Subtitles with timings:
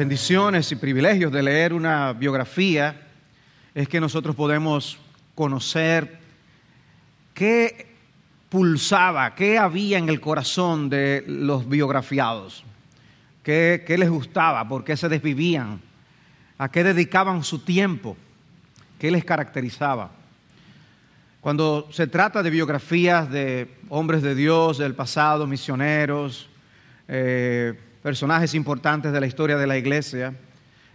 [0.00, 3.02] bendiciones y privilegios de leer una biografía
[3.74, 4.96] es que nosotros podemos
[5.34, 6.18] conocer
[7.34, 7.86] qué
[8.48, 12.64] pulsaba, qué había en el corazón de los biografiados,
[13.42, 15.78] qué, les gustaba, por qué se desvivían,
[16.56, 18.16] a qué dedicaban su tiempo,
[18.98, 20.12] qué les caracterizaba.
[21.42, 26.48] Cuando se trata de biografías de hombres de Dios del pasado, misioneros,
[27.06, 30.34] eh, personajes importantes de la historia de la iglesia,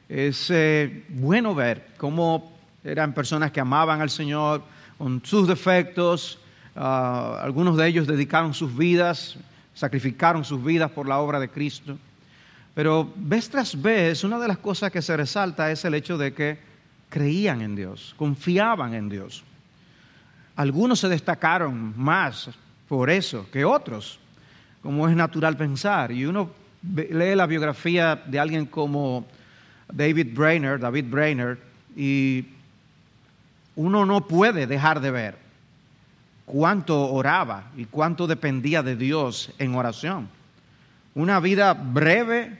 [0.10, 4.64] es eh, bueno ver cómo eran personas que amaban al Señor
[4.98, 6.40] con sus defectos,
[6.76, 9.38] ah, algunos de ellos dedicaron sus vidas,
[9.74, 11.98] sacrificaron sus vidas por la obra de Cristo.
[12.74, 16.34] Pero vez tras vez, una de las cosas que se resalta es el hecho de
[16.34, 16.60] que
[17.10, 19.44] creían en Dios, confiaban en Dios.
[20.56, 22.50] Algunos se destacaron más
[22.88, 24.20] por eso que otros,
[24.82, 26.12] como es natural pensar.
[26.12, 26.50] Y uno
[26.94, 29.26] lee la biografía de alguien como
[29.92, 31.58] David Brainerd, David Brainerd,
[31.96, 32.46] y
[33.76, 35.38] uno no puede dejar de ver
[36.46, 40.30] cuánto oraba y cuánto dependía de Dios en oración.
[41.14, 42.60] Una vida breve,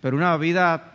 [0.00, 0.92] pero una vida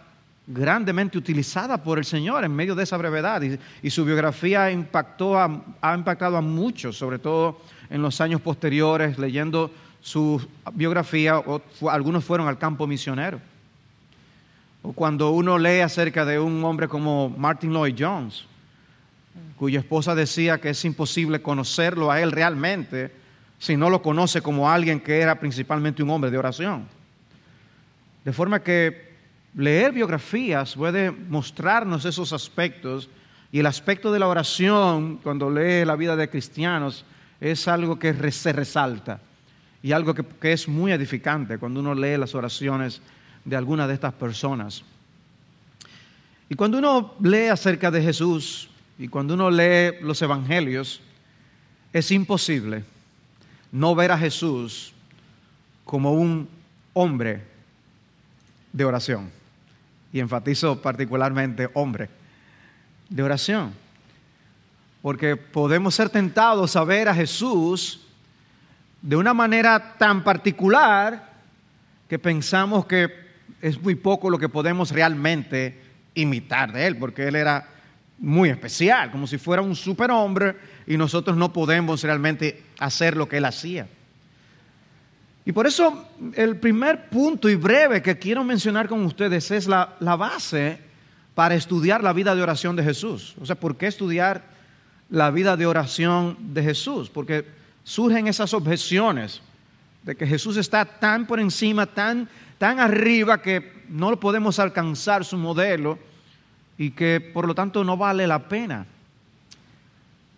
[0.48, 3.42] grandemente utilizada por el Señor en medio de esa brevedad.
[3.82, 9.72] Y, su biografía impactó ha impactado a muchos, sobre todo en los años posteriores, leyendo
[10.02, 13.40] su biografía, o algunos fueron al campo misionero.
[14.82, 18.46] O cuando uno lee acerca de un hombre como Martin Lloyd Jones,
[19.58, 23.12] cuya esposa decía que es imposible conocerlo a él realmente
[23.60, 26.88] si no lo conoce como alguien que era principalmente un hombre de oración.
[28.26, 29.12] De forma que
[29.56, 33.08] leer biografías puede mostrarnos esos aspectos
[33.52, 37.06] y el aspecto de la oración cuando lee la vida de cristianos
[37.40, 39.20] es algo que se resalta
[39.84, 43.02] y algo que, que es muy edificante cuando uno lee las oraciones
[43.46, 44.84] de alguna de estas personas.
[46.50, 48.70] Y cuando uno lee acerca de Jesús
[49.00, 51.02] y cuando uno lee los evangelios,
[51.94, 52.84] es imposible
[53.72, 54.94] no ver a Jesús
[55.86, 56.48] como un
[56.94, 57.42] hombre
[58.74, 59.32] de oración
[60.14, 62.10] y enfatizo particularmente hombre,
[63.10, 63.74] de oración.
[65.02, 68.02] Porque podemos ser tentados a ver a Jesús
[69.02, 71.32] de una manera tan particular
[72.08, 73.10] que pensamos que
[73.62, 75.80] es muy poco lo que podemos realmente
[76.16, 77.68] imitar de Él, porque Él era
[78.18, 83.38] muy especial, como si fuera un superhombre y nosotros no podemos realmente hacer lo que
[83.38, 83.88] Él hacía.
[85.44, 89.96] Y por eso el primer punto y breve que quiero mencionar con ustedes es la,
[90.00, 90.80] base
[91.34, 93.36] para estudiar la vida de oración de Jesús.
[93.42, 94.44] O sea, ¿por qué estudiar
[95.10, 97.10] la vida de oración de Jesús?
[97.10, 97.46] Porque
[97.84, 99.42] surgen esas objeciones
[100.04, 102.28] de que Jesús está tan por encima, tan,
[102.58, 106.00] tan arriba que no podemos alcanzar su modelo
[106.78, 108.86] y que por lo tanto no vale la pena.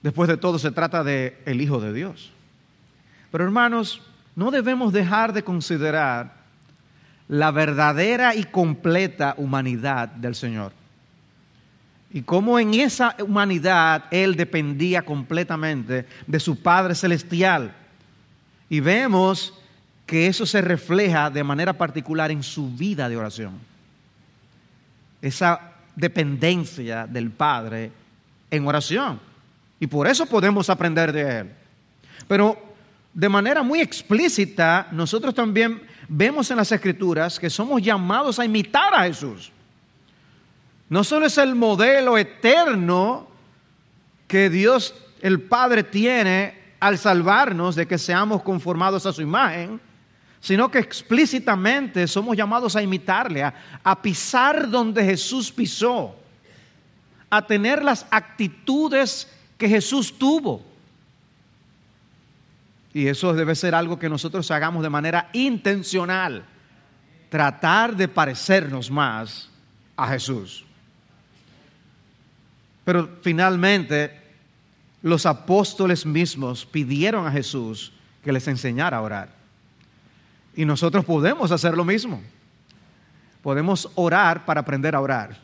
[0.01, 2.31] Después de todo se trata de el Hijo de Dios.
[3.31, 4.01] Pero hermanos,
[4.35, 6.43] no debemos dejar de considerar
[7.29, 10.73] la verdadera y completa humanidad del Señor.
[12.13, 17.73] Y cómo en esa humanidad Él dependía completamente de su Padre Celestial.
[18.69, 19.53] Y vemos
[20.05, 23.59] que eso se refleja de manera particular en su vida de oración.
[25.21, 27.91] Esa dependencia del Padre
[28.51, 29.19] en oración.
[29.79, 31.51] Y por eso podemos aprender de Él.
[32.27, 32.61] Pero
[33.11, 38.93] de manera muy explícita, nosotros también vemos en las Escrituras que somos llamados a imitar
[38.93, 39.51] a Jesús.
[40.89, 43.27] No solo es el modelo eterno
[44.27, 49.79] que Dios el Padre tiene al salvarnos de que seamos conformados a su imagen,
[50.41, 56.13] sino que explícitamente somos llamados a imitarle, a, pisar donde Jesús pisó,
[57.29, 60.61] a tener las actitudes que Jesús tuvo.
[62.93, 66.43] Y eso debe ser algo que nosotros hagamos de manera intencional.
[67.29, 69.49] Tratar de parecernos más
[69.95, 70.65] a Jesús.
[72.83, 74.19] Pero finalmente
[75.01, 77.91] los apóstoles mismos pidieron a Jesús
[78.23, 79.29] que les enseñara a orar.
[80.55, 82.21] Y nosotros podemos hacer lo mismo.
[83.41, 85.37] Podemos orar para aprender a orar.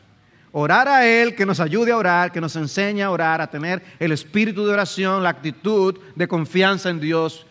[0.52, 3.82] Orar a Él, que nos ayude a orar, que nos enseñe a orar, a tener
[3.98, 7.46] el espíritu de oración, la actitud de confianza en Dios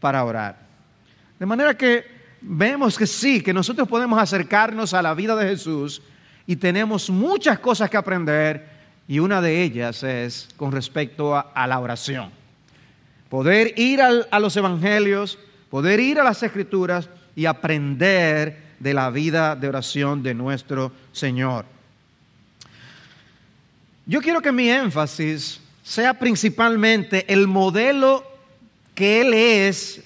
[0.00, 0.58] para orar.
[1.38, 2.04] De manera que
[2.40, 6.00] vemos que sí, que nosotros podemos acercarnos a la vida de Jesús
[6.46, 8.77] y tenemos muchas cosas que aprender
[9.08, 12.30] y una de ellas es con respecto a, la oración.
[13.30, 15.38] Poder ir a los evangelios,
[15.70, 21.64] poder ir a las escrituras y aprender de la vida de oración de nuestro Señor.
[24.06, 28.24] Yo quiero que mi énfasis sea principalmente el modelo
[28.94, 30.02] que Él es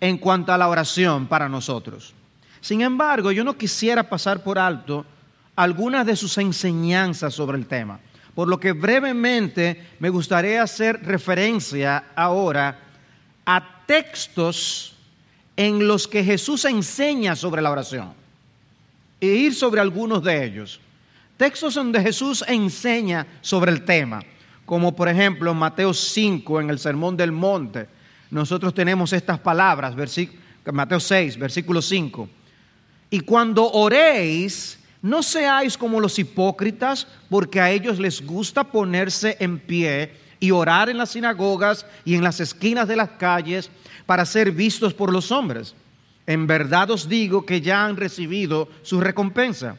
[0.00, 2.12] en cuanto a la oración para nosotros.
[2.60, 5.06] Sin embargo, yo no quisiera pasar por alto
[5.56, 8.00] algunas de sus enseñanzas sobre el tema,
[8.34, 12.78] por lo que brevemente me gustaría hacer referencia ahora
[13.44, 14.96] a textos
[15.56, 18.14] en los que Jesús enseña sobre la oración
[19.20, 20.80] e ir sobre algunos de ellos
[21.42, 24.22] textos donde Jesús enseña sobre el tema,
[24.64, 27.88] como por ejemplo en Mateo 5, en el Sermón del Monte,
[28.30, 29.96] nosotros tenemos estas palabras,
[30.72, 32.28] Mateo 6, versículo 5.
[33.10, 39.58] Y cuando oréis, no seáis como los hipócritas, porque a ellos les gusta ponerse en
[39.58, 43.70] pie y orar en las sinagogas y en las esquinas de las calles
[44.06, 45.74] para ser vistos por los hombres.
[46.26, 49.76] En verdad os digo que ya han recibido su recompensa.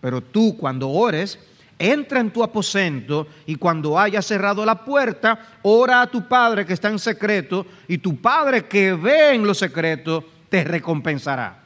[0.00, 1.38] Pero tú cuando ores,
[1.78, 6.74] entra en tu aposento y cuando hayas cerrado la puerta, ora a tu Padre que
[6.74, 11.63] está en secreto y tu Padre que ve en lo secreto te recompensará.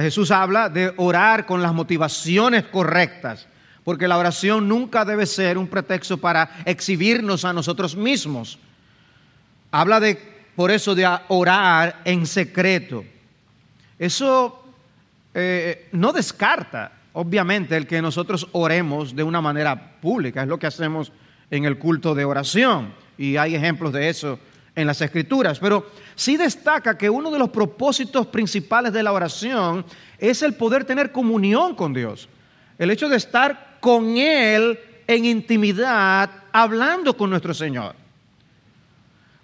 [0.00, 3.46] Jesús habla de orar con las motivaciones correctas,
[3.84, 8.58] porque la oración nunca debe ser un pretexto para exhibirnos a nosotros mismos.
[9.70, 10.18] Habla de,
[10.56, 13.04] por eso, de orar en secreto.
[13.98, 14.64] Eso
[15.34, 20.66] eh, no descarta, obviamente, el que nosotros oremos de una manera pública, es lo que
[20.66, 21.12] hacemos
[21.50, 24.38] en el culto de oración, y hay ejemplos de eso
[24.74, 29.84] en las escrituras, pero sí destaca que uno de los propósitos principales de la oración
[30.18, 32.28] es el poder tener comunión con Dios,
[32.78, 37.94] el hecho de estar con Él en intimidad, hablando con nuestro Señor.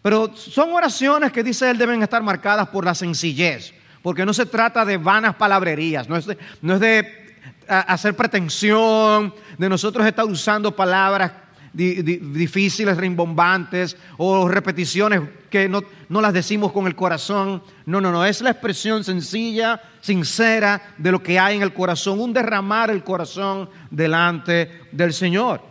[0.00, 4.46] Pero son oraciones que dice Él deben estar marcadas por la sencillez, porque no se
[4.46, 7.36] trata de vanas palabrerías, no es de, no es de
[7.68, 11.32] hacer pretensión, de nosotros estar usando palabras
[11.78, 17.62] difíciles, rimbombantes o repeticiones que no, no, las decimos con el corazón.
[17.86, 22.20] No, no, no, es la expresión sencilla, sincera de lo que hay en el corazón,
[22.20, 25.62] un derramar el corazón delante del Señor.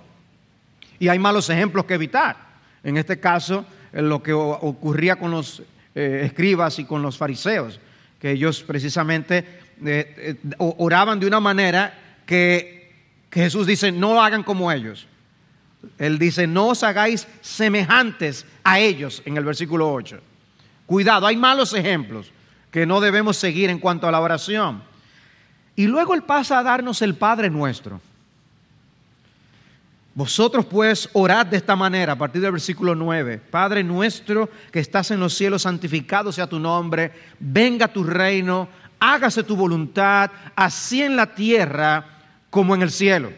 [0.99, 2.37] Y hay malos ejemplos que evitar.
[2.83, 5.61] En este caso, lo que ocurría con los
[5.93, 7.79] eh, escribas y con los fariseos
[8.19, 9.37] que ellos precisamente
[9.85, 11.93] eh, eh, oraban de una manera
[12.25, 12.91] que
[13.31, 15.07] Jesús dice, no hagan como ellos.
[15.97, 20.19] Él dice, no os hagáis semejantes a ellos en el versículo 8.
[20.85, 22.31] Cuidado, hay malos ejemplos
[22.71, 24.81] que no debemos seguir en cuanto a la oración.
[25.75, 28.01] Y luego Él pasa a darnos el Padre nuestro.
[30.15, 33.39] Vosotros pues orad de esta manera, a partir del versículo 9.
[33.51, 38.67] Padre nuestro que estás en los cielos, santificado sea tu nombre, venga tu reino,
[38.99, 42.03] hágase tu voluntad, así en la tierra
[42.49, 43.31] como en el cielo.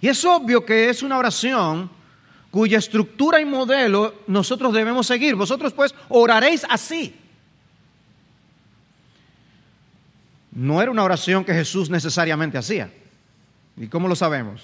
[0.00, 1.90] Y es obvio que es una oración
[2.50, 5.34] cuya estructura y modelo nosotros debemos seguir.
[5.34, 7.14] Vosotros pues oraréis así.
[10.52, 12.90] No era una oración que Jesús necesariamente hacía.
[13.76, 14.62] ¿Y cómo lo sabemos?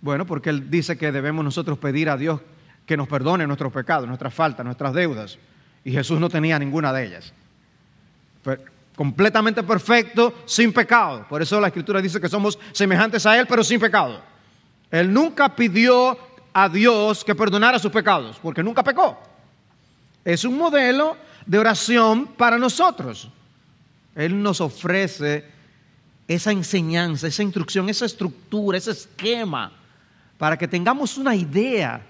[0.00, 2.40] Bueno, porque Él dice que debemos nosotros pedir a Dios
[2.86, 5.38] que nos perdone nuestros pecados, nuestras faltas, nuestras deudas.
[5.84, 7.32] Y Jesús no tenía ninguna de ellas.
[8.96, 11.24] completamente perfecto, sin pecado.
[11.28, 14.31] Por eso la Escritura dice que somos semejantes a Él, pero sin pecado.
[14.92, 16.16] Él nunca pidió
[16.52, 19.18] a Dios que perdonara sus pecados, porque nunca pecó.
[20.22, 23.28] Es un modelo de oración para nosotros.
[24.14, 25.46] Él nos ofrece
[26.28, 29.72] esa enseñanza, esa instrucción, esa estructura, ese esquema
[30.36, 32.04] para que tengamos una idea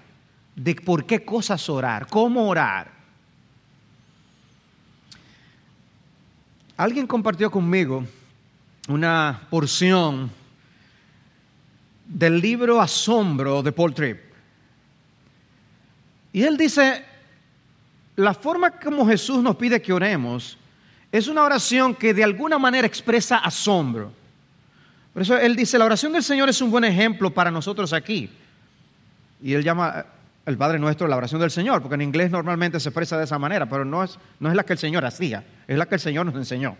[0.53, 2.91] de por qué cosas orar, cómo orar.
[6.75, 8.03] Alguien compartió conmigo
[8.89, 10.29] una porción
[12.13, 14.19] del libro Asombro de Paul Tripp.
[16.31, 17.03] Y él dice,
[18.15, 20.57] la forma como Jesús nos pide que oremos
[21.11, 24.11] es una oración que de alguna manera expresa asombro.
[25.13, 28.29] Por eso él dice, la oración del Señor es un buen ejemplo para nosotros aquí.
[29.41, 30.05] Y él llama
[30.45, 33.37] el Padre Nuestro la oración del Señor, porque en inglés normalmente se expresa de esa
[33.37, 36.01] manera, pero no es, no es la que el Señor hacía, es la que el
[36.01, 36.77] Señor nos enseñó.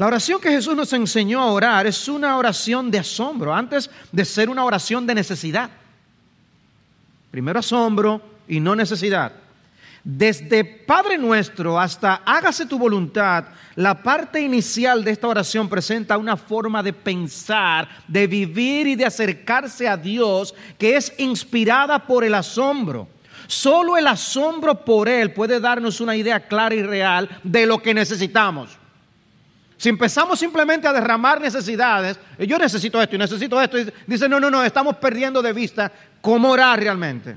[0.00, 4.24] La oración que Jesús nos enseñó a orar es una oración de asombro, antes de
[4.24, 5.68] ser una oración de necesidad.
[7.30, 9.30] Primero asombro y no necesidad.
[10.02, 13.44] Desde Padre nuestro hasta hágase tu voluntad,
[13.76, 19.04] la parte inicial de esta oración presenta una forma de pensar, de vivir y de
[19.04, 23.06] acercarse a Dios que es inspirada por el asombro.
[23.46, 27.92] Solo el asombro por Él puede darnos una idea clara y real de lo que
[27.92, 28.79] necesitamos.
[29.80, 34.50] Si empezamos simplemente a derramar necesidades, yo necesito esto y necesito esto, dice, no, no,
[34.50, 37.34] no, estamos perdiendo de vista cómo orar realmente.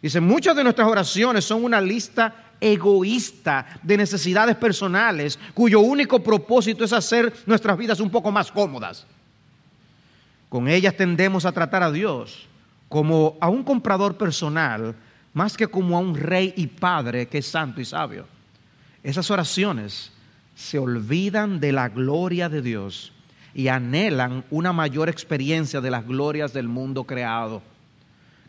[0.00, 6.82] Dice, muchas de nuestras oraciones son una lista egoísta de necesidades personales cuyo único propósito
[6.82, 9.04] es hacer nuestras vidas un poco más cómodas.
[10.48, 12.48] Con ellas tendemos a tratar a Dios
[12.88, 14.94] como a un comprador personal
[15.34, 18.26] más que como a un rey y padre que es santo y sabio.
[19.02, 20.13] Esas oraciones
[20.54, 23.12] se olvidan de la gloria de Dios
[23.54, 27.62] y anhelan una mayor experiencia de las glorias del mundo creado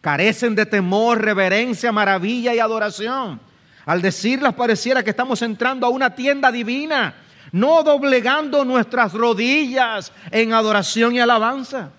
[0.06, 3.40] carecen de temor, reverencia, maravilla y adoración.
[3.88, 7.16] Al decirlas pareciera que estamos entrando a una tienda divina,
[7.52, 11.90] no doblegando nuestras rodillas en adoración y alabanza.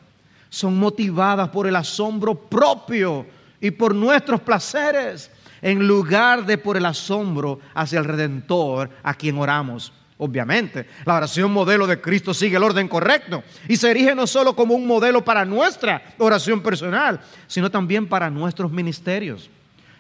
[0.48, 3.26] Son motivadas por el asombro propio
[3.60, 5.28] y por nuestros placeres,
[5.66, 9.92] en lugar de por el asombro hacia el Redentor a quien oramos.
[10.16, 14.54] Obviamente, la oración modelo de Cristo sigue el orden correcto y se erige no solo
[14.54, 19.50] como un modelo para nuestra oración personal, sino también para nuestros ministerios.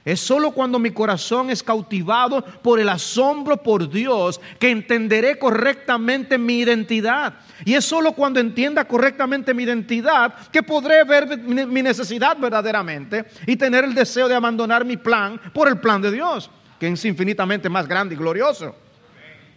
[0.06, 6.38] Es solo cuando mi corazón es cautivado por el asombro por Dios que entenderé correctamente
[6.38, 7.34] mi identidad.
[7.64, 13.56] Y es solo cuando entienda correctamente mi identidad que podré ver mi necesidad verdaderamente y
[13.56, 17.68] tener el deseo de abandonar mi plan por el plan de Dios, que es infinitamente
[17.68, 18.76] más grande y glorioso.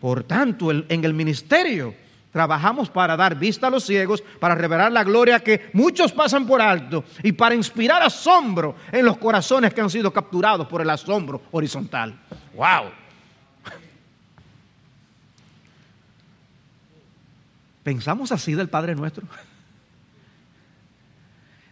[0.02, 1.94] Por tanto, en el ministerio
[2.32, 6.62] trabajamos para dar vista a los ciegos, para revelar la gloria que muchos pasan por
[6.62, 11.42] alto y para inspirar asombro en los corazones que han sido capturados por el asombro
[11.52, 12.20] horizontal.
[12.56, 12.92] ¡Wow!
[17.84, 19.26] ¿Pensamos así del Padre nuestro?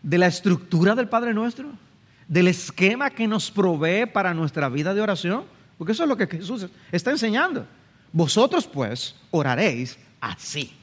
[0.01, 1.69] ¿De la estructura del Padre nuestro?
[2.27, 5.43] ¿Del esquema que nos provee para nuestra vida de oración?
[5.77, 7.67] Porque eso es lo que Jesús está enseñando.
[8.11, 10.73] Vosotros pues oraréis así.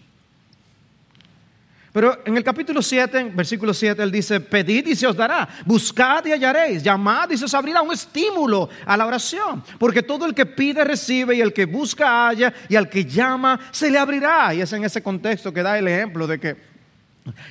[1.95, 6.25] Pero en el capítulo 7, versículo 7, él dice, pedid y se os dará, buscad
[6.27, 9.63] y hallaréis, llamad y se os abrirá un estímulo a la oración.
[9.79, 13.61] Porque todo el que pide recibe y el que busca halla y al que llama
[13.71, 14.53] se le abrirá.
[14.53, 16.57] Y es en ese contexto que da el ejemplo de que,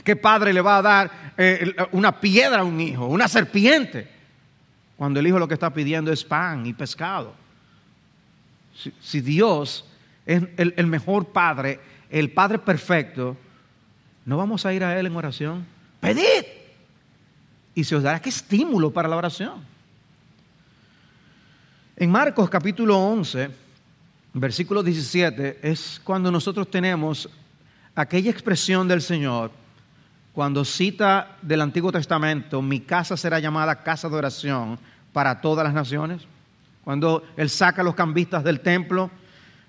[0.03, 4.09] ¿qué padre le va a dar eh, una piedra a un hijo, una serpiente?
[4.97, 7.33] Cuando el hijo lo que está pidiendo es pan y pescado.
[9.01, 9.85] Si, Dios
[10.25, 13.37] es el, mejor Padre, el Padre perfecto,
[14.25, 15.65] ¿no vamos a ir a Él en oración?
[15.99, 16.45] Pedid.
[17.75, 19.63] Y se os dará qué estímulo para la oración.
[21.95, 23.49] En Marcos capítulo 11,
[24.33, 27.29] versículo 17, es cuando nosotros tenemos
[27.95, 29.51] aquella expresión del Señor,
[30.33, 34.79] cuando cita del Antiguo Testamento, mi casa será llamada casa de oración
[35.11, 36.23] para todas las naciones.
[36.83, 39.11] Cuando él saca a los cambistas del templo,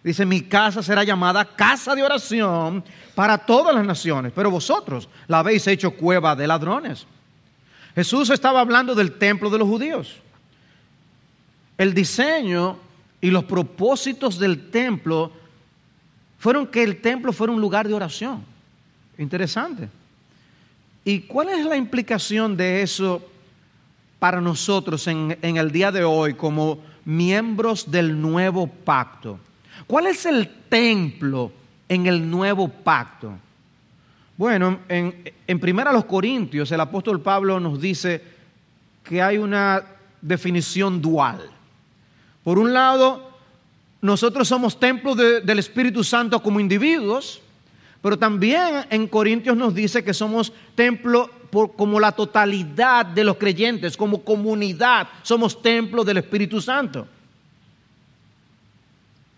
[0.05, 2.85] dice, mi casa será llamada casa de oración
[3.15, 7.07] para todas las naciones, pero vosotros la habéis hecho cueva de ladrones.
[7.95, 10.17] Jesús estaba hablando del templo de los judíos.
[11.79, 12.77] El diseño
[13.21, 15.33] y los propósitos del templo
[16.39, 18.45] fueron que el templo fuera un lugar de oración.
[19.17, 19.89] Interesante.
[21.05, 23.23] ¿Y cuál es la implicación de eso
[24.25, 29.39] para nosotros en, el día de hoy como miembros del nuevo pacto.
[29.87, 31.53] ¿Cuál es el templo
[31.89, 33.35] en el nuevo pacto?
[34.37, 38.23] Bueno, en, en Primera los Corintios el apóstol Pablo nos dice
[39.05, 39.85] que hay una
[40.21, 41.51] definición dual.
[42.43, 43.31] Por un lado,
[44.01, 47.41] nosotros somos templos del Espíritu Santo como individuos,
[48.03, 51.31] pero también en Corintios nos dice que somos templo
[51.77, 57.07] como la totalidad de los creyentes, como comunidad, somos templo del Espíritu Santo.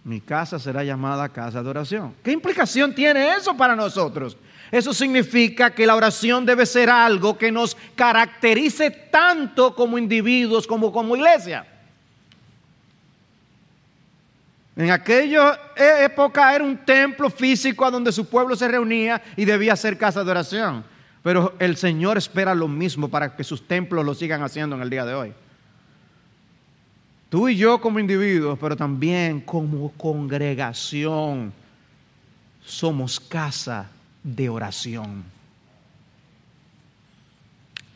[0.06, 2.14] Mi casa será llamada casa de oración.
[2.22, 4.36] ¿Qué implicación tiene eso para nosotros?
[4.70, 10.92] Eso significa que la oración debe ser algo que nos caracterice tanto como individuos como
[10.92, 11.66] como iglesia.
[14.76, 19.75] En aquella época era un templo físico a donde su pueblo se reunía y debía
[19.75, 20.84] ser casa de oración.
[21.25, 24.90] Pero el Señor espera lo mismo para que sus templos lo sigan haciendo en el
[24.90, 25.34] día de hoy.
[27.36, 31.52] Tú y yo como individuos, pero también como congregación,
[32.64, 33.90] somos casa
[34.22, 35.22] de oración.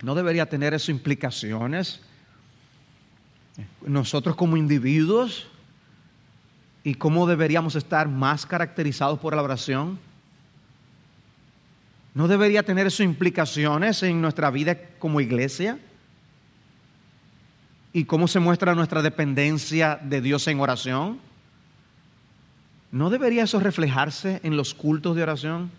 [0.02, 2.02] ¿No debería tener eso implicaciones?
[3.80, 5.46] Nosotros como individuos
[6.84, 9.98] y cómo deberíamos estar más caracterizados por la oración.
[12.12, 15.78] ¿No debería tener eso implicaciones en nuestra vida como iglesia?
[17.92, 21.20] Y cómo se muestra nuestra dependencia de Dios en oración?
[22.92, 25.70] ¿No debería eso reflejarse en los cultos de oración?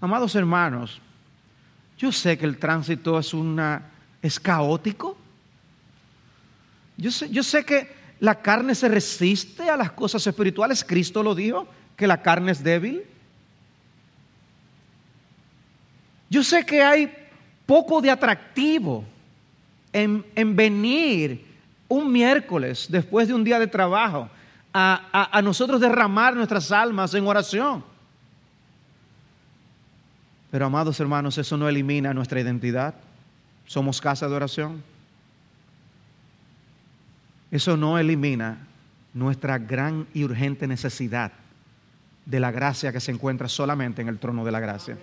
[0.00, 1.00] Amados hermanos,
[1.98, 3.90] yo sé que el tránsito es una
[4.22, 5.16] es caótico.
[6.96, 10.84] Yo sé, yo sé que la carne se resiste a las cosas espirituales.
[10.84, 11.66] Cristo lo dijo,
[11.96, 13.02] que la carne es débil.
[16.28, 17.12] Yo sé que hay
[17.66, 19.04] poco de atractivo
[19.92, 20.24] en,
[20.56, 21.46] venir
[21.88, 24.28] un miércoles después de un día de trabajo
[24.72, 27.84] a, a nosotros derramar nuestras almas en oración.
[30.50, 32.94] Pero amados hermanos, eso no elimina nuestra identidad.
[33.66, 34.82] Somos casa de oración.
[37.50, 38.58] Eso no elimina
[39.14, 41.32] nuestra gran y urgente necesidad
[42.26, 44.96] de la gracia que se encuentra solamente en el trono de la gracia.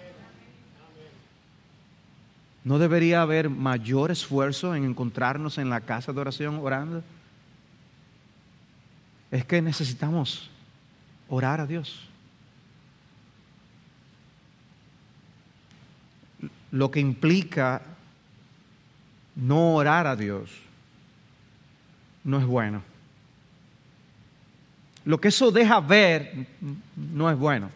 [2.67, 7.01] ¿No debería haber mayor esfuerzo en encontrarnos en la casa de oración orando?
[9.31, 10.49] Es que necesitamos
[11.29, 12.01] orar a Dios.
[16.69, 17.83] Lo que implica
[19.33, 20.51] no orar a Dios
[22.25, 22.81] no es bueno.
[25.05, 26.47] Lo que eso deja ver
[26.97, 27.69] no es bueno.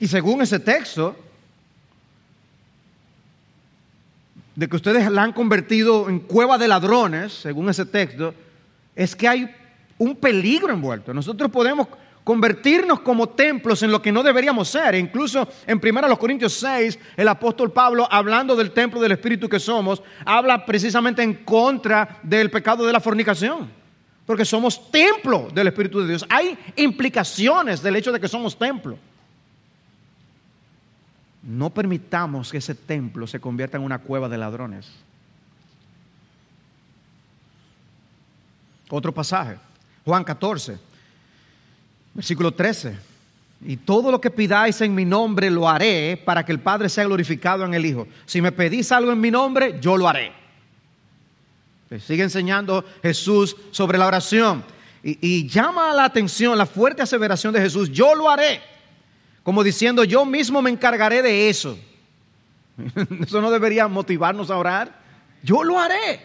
[0.00, 1.22] Y según ese texto,
[4.56, 8.34] de que ustedes la han convertido en cueva de ladrones, según ese texto,
[8.94, 9.54] es que hay
[9.98, 11.12] un peligro envuelto.
[11.12, 11.86] Nosotros podemos
[12.24, 14.94] convertirnos como templos en lo que no deberíamos ser.
[14.94, 19.60] E incluso en 1 Corintios 6, el apóstol Pablo, hablando del templo del Espíritu que
[19.60, 23.70] somos, habla precisamente en contra del pecado de la fornicación.
[24.24, 26.26] Porque somos templo del Espíritu de Dios.
[26.30, 28.98] Hay implicaciones del hecho de que somos templo.
[31.46, 34.90] No permitamos que ese templo se convierta en una cueva de ladrones.
[38.90, 39.56] Otro pasaje,
[40.04, 40.76] Juan 14,
[42.14, 42.98] versículo 13.
[43.64, 47.04] Y todo lo que pidáis en mi nombre lo haré para que el Padre sea
[47.04, 48.08] glorificado en el Hijo.
[48.26, 50.32] Si me pedís algo en mi nombre, yo lo haré.
[52.00, 54.64] sigue enseñando Jesús sobre la oración.
[55.00, 58.75] Y, y llama la atención la fuerte aseveración de Jesús, yo lo haré
[59.46, 61.78] como diciendo, yo mismo me encargaré de eso.
[63.20, 64.92] Eso no debería motivarnos a orar.
[65.40, 66.20] Yo lo haré.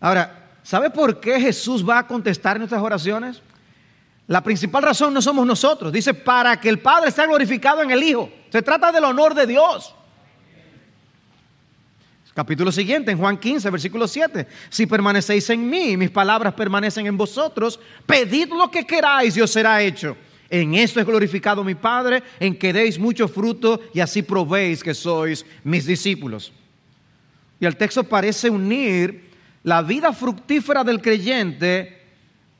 [0.00, 3.42] Ahora, ¿sabe por qué Jesús va a contestar nuestras oraciones?
[4.26, 5.92] La principal razón no somos nosotros.
[5.92, 8.32] Dice, para que el Padre sea glorificado en el Hijo.
[8.50, 9.94] Se trata del honor de Dios.
[12.32, 14.48] Capítulo siguiente, en Juan 15, versículo 7.
[14.70, 19.50] Si permanecéis en mí mis palabras permanecen en vosotros, pedid lo que queráis y os
[19.50, 20.16] será hecho.
[20.50, 24.94] En esto es glorificado mi Padre, en que deis mucho fruto y así probéis que
[24.94, 26.52] sois mis discípulos.
[27.60, 29.28] Y el texto parece unir
[29.62, 32.00] la vida fructífera del creyente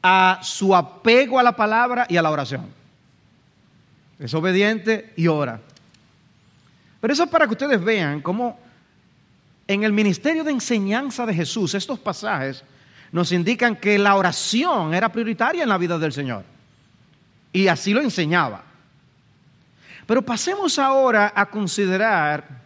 [0.02, 2.66] a su apego a la palabra y a la oración.
[4.18, 5.60] Es obediente y ora.
[7.00, 8.58] Pero eso es para que ustedes vean cómo
[9.66, 12.64] en el ministerio de enseñanza de Jesús, estos pasajes
[13.12, 16.44] nos indican que la oración era prioritaria en la vida del Señor.
[17.58, 18.62] Y así lo enseñaba.
[20.06, 22.62] Pero pasemos ahora a considerar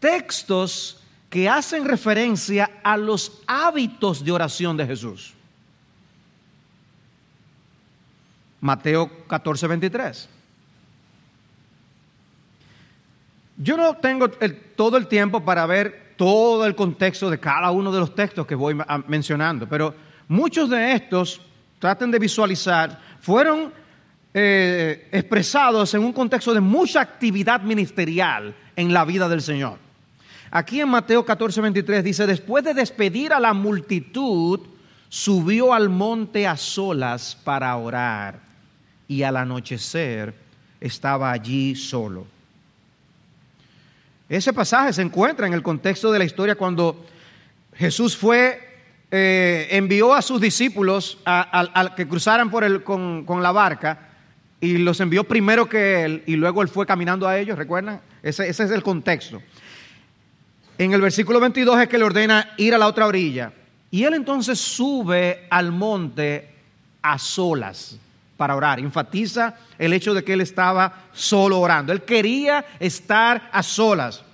[0.00, 5.32] textos que hacen referencia a los hábitos de oración de Jesús.
[8.60, 10.28] Mateo 14, 23.
[13.58, 14.28] Yo no tengo
[14.74, 18.56] todo el tiempo para ver todo el contexto de cada uno de los textos que
[18.56, 18.76] voy
[19.06, 19.94] mencionando, pero
[20.26, 21.40] muchos de estos,
[21.78, 23.83] traten de visualizar, fueron
[24.34, 29.78] eh, expresados en un contexto de mucha actividad ministerial en la vida del Señor.
[30.50, 34.60] Aquí en Mateo 14, 23 dice, después de despedir a la multitud,
[35.08, 38.40] subió al monte a solas para orar
[39.08, 40.34] y al anochecer
[40.80, 42.26] estaba allí solo.
[44.28, 47.06] Ese pasaje se encuentra en el contexto de la historia cuando
[47.74, 48.60] Jesús fue
[49.10, 54.13] eh, envió a sus discípulos a, que cruzaran por el, con, la barca
[54.64, 58.00] y los envió primero que él y luego él fue caminando a ellos, ¿recuerdan?
[58.22, 59.42] Ese, ese es el contexto.
[60.78, 63.52] En el versículo 22 es que le ordena ir a la otra orilla.
[63.90, 66.48] Y él entonces sube al monte
[67.02, 67.98] a solas
[68.36, 68.80] para orar.
[68.80, 71.92] Enfatiza el hecho de que él estaba solo orando.
[71.92, 74.24] Él quería estar a solas.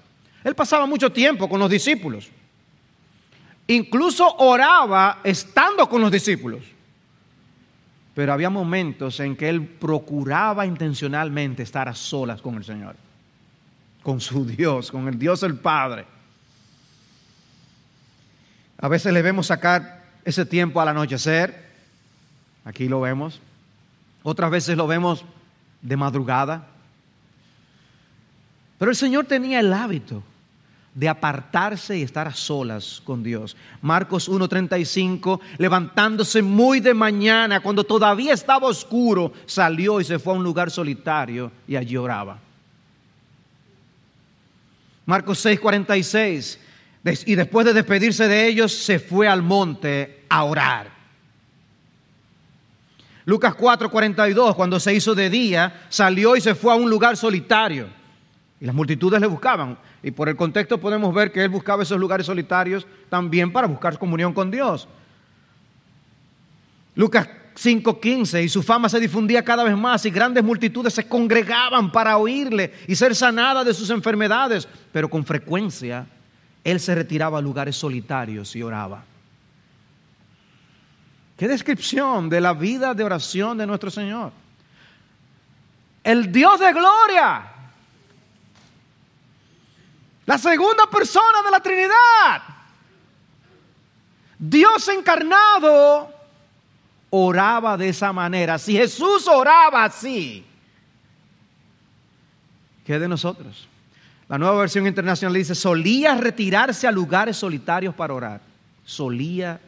[0.45, 2.31] Él pasaba mucho tiempo con los discípulos.
[3.67, 6.63] Incluso oraba estando con los discípulos.
[8.21, 12.95] Pero había momentos en que él procuraba intencionalmente estar a solas con el Señor.
[14.03, 16.05] con su Dios, con el Dios el Padre.
[18.77, 21.71] A veces le vemos sacar ese tiempo al anochecer,
[22.67, 23.41] aquí lo vemos.
[24.23, 25.25] Otras veces lo vemos
[25.81, 26.67] de madrugada.
[28.79, 30.23] Pero el Señor tenía el hábito
[30.95, 33.57] de apartarse y estar a solas con Dios.
[33.81, 40.37] Marcos 1:35, levantándose muy de mañana, cuando todavía estaba oscuro, salió y se fue a
[40.37, 42.39] un lugar solitario y allí oraba.
[45.07, 46.59] Marcos 6:46,
[47.27, 50.91] y después de despedirse de ellos, se fue al monte a orar.
[53.25, 58.00] Lucas 4:42, cuando se hizo de día, salió y se fue a un lugar solitario.
[58.61, 59.79] Y las multitudes le buscaban.
[60.03, 63.99] Y por el contexto podemos ver que él buscaba esos lugares solitarios también para buscar
[63.99, 64.87] comunión con Dios.
[66.95, 71.91] Lucas 5:15, y su fama se difundía cada vez más y grandes multitudes se congregaban
[71.91, 76.07] para oírle y ser sanadas de sus enfermedades, pero con frecuencia
[76.63, 79.05] él se retiraba a lugares solitarios y oraba.
[81.37, 84.33] Qué descripción de la vida de oración de nuestro Señor.
[86.05, 87.60] El Dios de gloria
[90.27, 92.43] la segunda persona de la Trinidad.
[94.39, 96.11] Dios encarnado
[97.11, 98.59] oraba de esa manera.
[98.59, 100.45] Si Jesús oraba así,
[102.85, 103.69] ¿qué de nosotros?
[104.29, 108.41] La nueva versión internacional dice, solía retirarse a lugares solitarios para orar.
[108.85, 109.61] Solía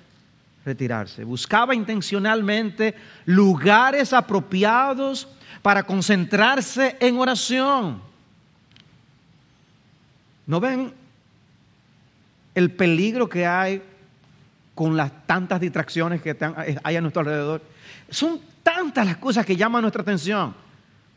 [0.64, 1.24] retirarse.
[1.24, 5.28] Buscaba intencionalmente lugares apropiados
[5.62, 8.11] para concentrarse en oración.
[10.46, 10.92] ¿No ven
[12.54, 13.82] el peligro que hay
[14.74, 16.36] con las tantas distracciones que
[16.82, 17.62] hay a nuestro alrededor?
[18.10, 20.54] Son tantas las cosas que llaman nuestra atención.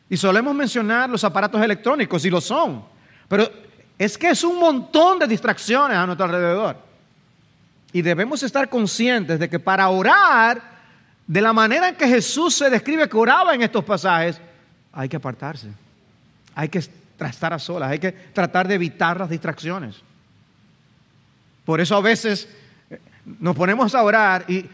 [0.10, 2.84] Y solemos mencionar los aparatos electrónicos, y lo son.
[3.28, 3.50] Pero
[3.98, 6.78] es que es un montón de distracciones a nuestro alrededor.
[7.92, 10.62] Y debemos estar conscientes de que para orar,
[11.26, 14.40] de la manera en que Jesús se describe que oraba en estos pasajes,
[14.94, 15.70] hay que apartarse.
[16.54, 16.84] Hay que
[17.20, 20.02] estar a solas, hay que tratar de evitar las distracciones.
[21.64, 22.48] Por eso a veces
[22.90, 23.00] eh,
[23.40, 24.70] nos ponemos a orar y,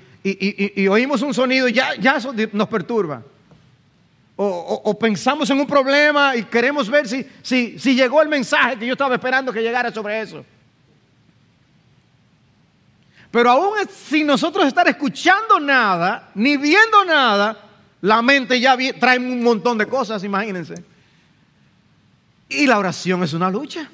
[0.88, 3.24] oímos un sonido y ya, ya eso nos perturba.
[4.36, 8.88] O, pensamos en un problema y queremos ver si, si, si llegó el mensaje que
[8.88, 10.44] yo estaba esperando que llegara sobre eso.
[13.32, 17.58] Pero aún sin nosotros estar escuchando nada, ni viendo nada,
[18.02, 20.84] la mente ya trae un montón de cosas, imagínense.
[22.52, 23.90] Y la oración es una lucha.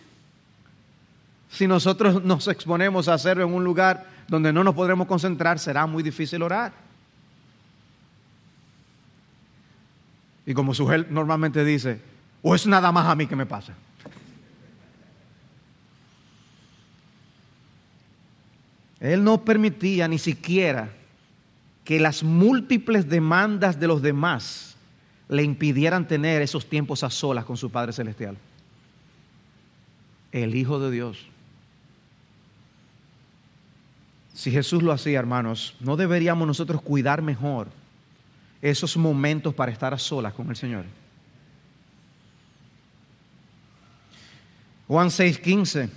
[1.48, 5.86] Si nosotros nos exponemos a hacerlo en un lugar donde no nos podremos concentrar, será
[5.86, 6.74] muy difícil orar.
[10.44, 12.02] Y como Sujel normalmente dice,
[12.42, 13.74] o es nada más a mí que me pasa.
[19.00, 20.90] Él no permitía ni siquiera
[21.84, 24.76] que las múltiples demandas de los demás
[25.30, 28.36] le impidieran tener esos tiempos a solas con su Padre Celestial
[30.44, 31.26] el Hijo de Dios.
[34.34, 37.68] Si Jesús lo hacía, hermanos, ¿no deberíamos nosotros cuidar mejor
[38.62, 40.86] esos momentos para estar a solas con el Señor?
[44.88, 45.90] Juan 6:15,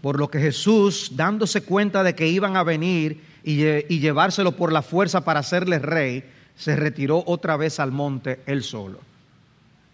[0.00, 4.72] por lo que Jesús, dándose cuenta de que iban a venir y, y llevárselo por
[4.72, 6.24] la fuerza para hacerle rey,
[6.56, 9.00] se retiró otra vez al monte él solo.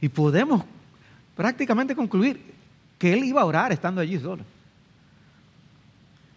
[0.01, 0.65] Y podemos
[1.37, 2.60] prácticamente concluir,
[3.01, 4.45] que él iba a orar estando allí solo.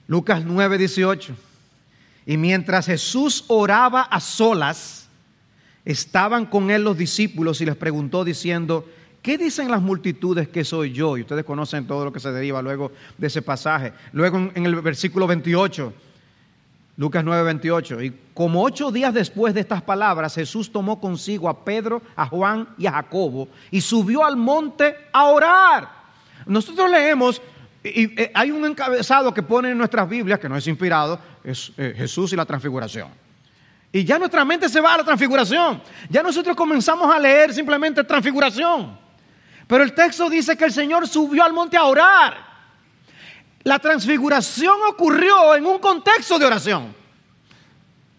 [0.08, 1.36] Lucas 9, 18.
[2.26, 5.10] Y mientras Jesús oraba a solas,
[5.84, 8.88] estaban con él los discípulos y les preguntó diciendo,
[9.22, 11.18] ¿qué dicen las multitudes que soy yo?
[11.18, 13.92] Y ustedes conocen todo lo que se deriva luego de ese pasaje.
[14.14, 15.94] Luego en el versículo 28,
[16.96, 18.04] Lucas 9, 28.
[18.04, 22.70] Y como ocho días después de estas palabras, Jesús tomó consigo a Pedro, a Juan
[22.78, 26.03] y a Jacobo y subió al monte a orar.
[26.46, 27.42] Nosotros leemos,
[27.84, 31.72] y, eh, hay un encabezado que pone en nuestras Biblias, que no es inspirado, es
[31.78, 33.10] eh, Jesús y la transfiguración.
[33.92, 35.82] Y ya nuestra mente se va a la transfiguración.
[36.10, 38.98] Ya nosotros comenzamos a leer simplemente transfiguración.
[39.68, 42.54] Pero el texto dice que el Señor subió al monte a orar.
[43.64, 46.96] La transfiguración ocurrió en un contexto de oración.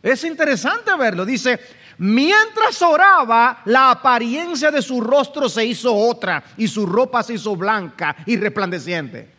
[0.02, 1.24] Es interesante verlo.
[1.24, 1.58] Dice,
[1.98, 7.57] Mientras oraba, la apariencia de su rostro se hizo otra y su ropa se hizo
[7.57, 9.33] blanca y resplandeciente.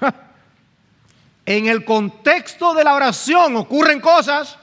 [1.46, 4.56] En el contexto de la oración ocurren cosas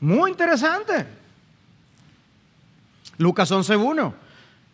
[0.00, 1.06] muy interesantes.
[3.16, 4.12] Lucas 11.1.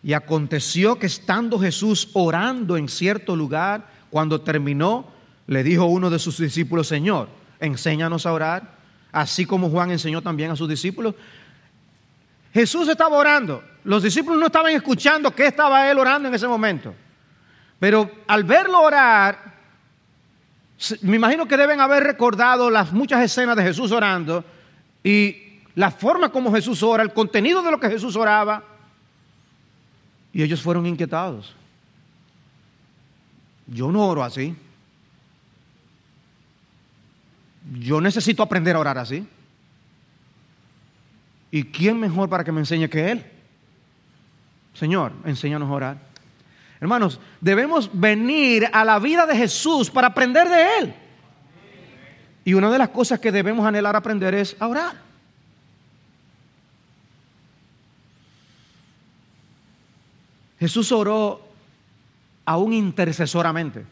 [0.03, 5.07] Y aconteció que estando Jesús orando en cierto lugar, cuando terminó,
[5.47, 7.29] le dijo uno de sus discípulos, Señor,
[7.61, 8.75] enséñanos a orar,
[9.13, 11.15] así como Juan enseñó también a sus discípulos.
[12.53, 16.95] Jesús estaba orando, los discípulos no estaban escuchando qué estaba él orando en ese momento,
[17.79, 19.39] pero al verlo orar,
[21.03, 24.45] me imagino que deben haber recordado las muchas escenas de Jesús orando
[25.05, 28.65] y la forma como Jesús ora, el contenido de lo que Jesús oraba.
[30.33, 31.55] Y ellos fueron inquietados.
[33.67, 34.57] Yo no oro así.
[37.71, 39.27] Yo necesito aprender a orar así.
[41.53, 43.25] ¿Y quién mejor para que me enseñe que Él?
[44.75, 45.99] Señor, enséñanos a orar.
[46.81, 50.95] Hermanos, debemos venir a la vida de Jesús para aprender de Él.
[52.45, 54.97] Y una de las cosas que debemos anhelar aprender es a orar.
[60.59, 61.41] Jesús oró
[62.45, 63.85] aún intercesoramente.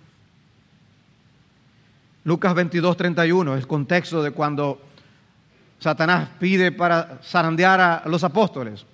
[2.28, 4.78] Lucas 22, 31, el contexto de cuando
[5.78, 8.84] Satanás pide para zarandear a los apóstoles.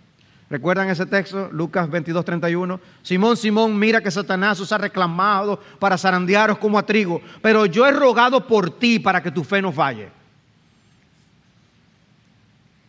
[0.49, 1.49] ¿Recuerdan ese texto?
[1.51, 2.81] Lucas 22, 31.
[3.03, 7.85] Simón, Simón, mira que Satanás os ha reclamado para zarandearos como a trigo, pero yo
[7.85, 10.07] he rogado por ti para que tu fe no falle.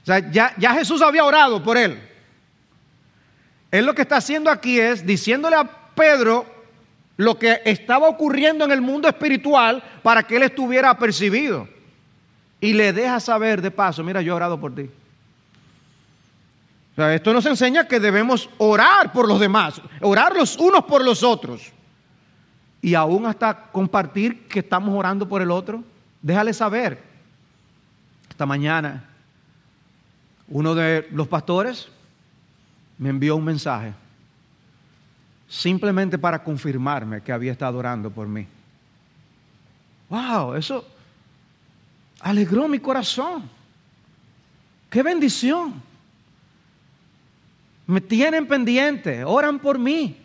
[0.03, 1.99] O sea, ya, ya Jesús había orado por él.
[3.71, 6.55] Él lo que está haciendo aquí es diciéndole a Pedro
[7.17, 11.67] lo que estaba ocurriendo en el mundo espiritual para que él estuviera apercibido.
[12.60, 14.89] Y le deja saber de paso, mira, yo he orado por ti
[16.97, 21.73] esto nos enseña que debemos orar por los demás, orar los unos por los otros.
[22.82, 25.84] Y aún hasta compartir que estamos orando por el otro.
[26.21, 27.04] Déjale saber.
[28.30, 29.04] Esta mañana,
[30.47, 31.89] uno de los pastores
[32.97, 33.93] me envió un mensaje
[35.56, 38.46] simplemente para confirmarme que había estado orando por mí.
[40.10, 40.56] ¡Wow!
[40.56, 40.86] Eso
[42.20, 43.50] alegró mi corazón.
[44.89, 45.82] ¡Qué bendición!
[47.88, 50.18] Me tienen pendiente, oran por mí.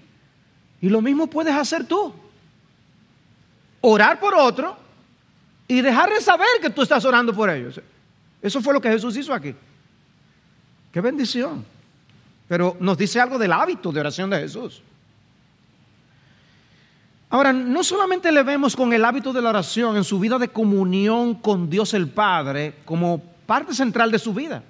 [0.81, 2.13] Y lo mismo puedes hacer tú.
[3.83, 4.77] Orar por otro
[5.69, 7.81] y dejarle saber que tú estás orando por ellos.
[8.43, 9.55] Eso fue lo que Jesús hizo aquí.
[10.91, 11.65] Qué bendición.
[12.49, 14.83] Pero nos dice algo del hábito de oración de Jesús.
[17.31, 20.49] Ahora, no solamente le vemos con el hábito de la oración en su vida de
[20.49, 24.63] comunión con Dios el Padre como parte central de su vida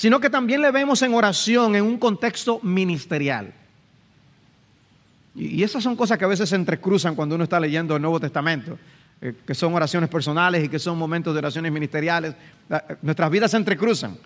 [0.00, 3.52] sino que también le vemos en oración en un contexto ministerial.
[5.34, 8.18] Y esas son cosas que a veces se entrecruzan cuando uno está leyendo el Nuevo
[8.18, 8.78] Testamento,
[9.20, 12.34] eh, que son oraciones personales y que son momentos de oraciones ministeriales.
[13.02, 14.16] Nuestras vidas se entrecruzan.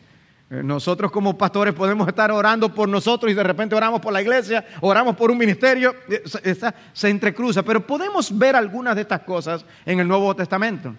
[0.51, 4.21] Eh, nosotros como pastores podemos estar orando por nosotros y de repente oramos por la
[4.21, 6.55] iglesia, oramos por un ministerio, eh,
[6.93, 10.95] se entrecruza, pero podemos ver algunas de estas cosas en el Nuevo Testamento.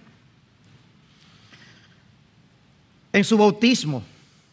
[3.14, 4.04] En su bautismo,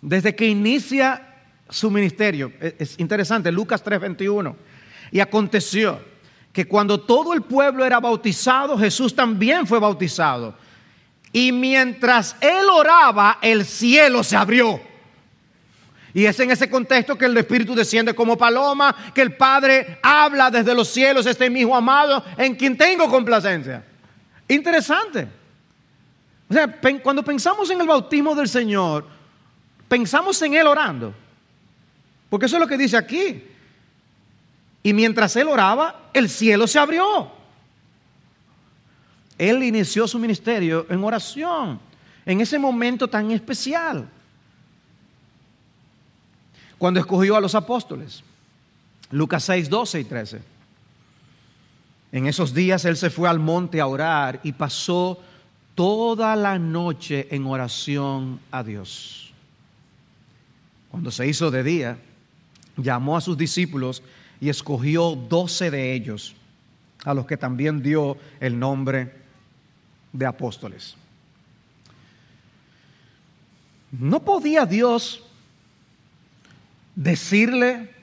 [0.01, 1.29] desde que inicia
[1.73, 2.53] su ministerio.
[2.61, 4.55] Es interesante, Lucas 3:21.
[5.11, 6.01] Y aconteció
[6.53, 10.55] que cuando todo el pueblo era bautizado, Jesús también fue bautizado.
[11.33, 14.81] Y mientras él oraba, el cielo se abrió.
[16.15, 20.51] Y es en ese contexto que el Espíritu desciende como paloma, que el Padre habla
[20.51, 23.83] desde los cielos, este mi hijo amado, en quien tengo complacencia.
[24.47, 25.27] Interesante.
[26.51, 29.07] O sea, cuando pensamos en el bautismo del Señor,
[29.89, 31.15] pensamos en Él orando.
[32.29, 33.43] Porque eso es lo que dice aquí.
[34.83, 37.42] Y mientras Él oraba, el cielo se abrió.
[39.43, 41.81] Él inició su ministerio en oración,
[42.25, 44.09] en ese momento tan especial.
[46.79, 48.23] Cuando escogió a los apóstoles.
[49.11, 50.43] Lucas 6, 12 y 13.
[52.13, 55.19] En esos días Él se fue al monte a orar y pasó
[55.75, 59.33] toda la noche en oración a Dios.
[60.89, 61.99] Cuando se hizo de día,
[62.77, 64.05] llamó a sus discípulos
[64.41, 66.37] y escogió doce de ellos,
[67.05, 69.22] a los que también dio el nombre
[70.13, 70.97] de apóstoles.
[73.91, 75.23] ¿No podía Dios
[76.95, 77.95] decirle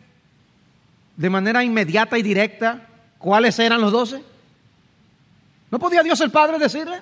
[1.17, 4.24] de manera inmediata y directa cuáles eran los doce?
[5.72, 7.02] ¿No podía Dios el Padre decirle?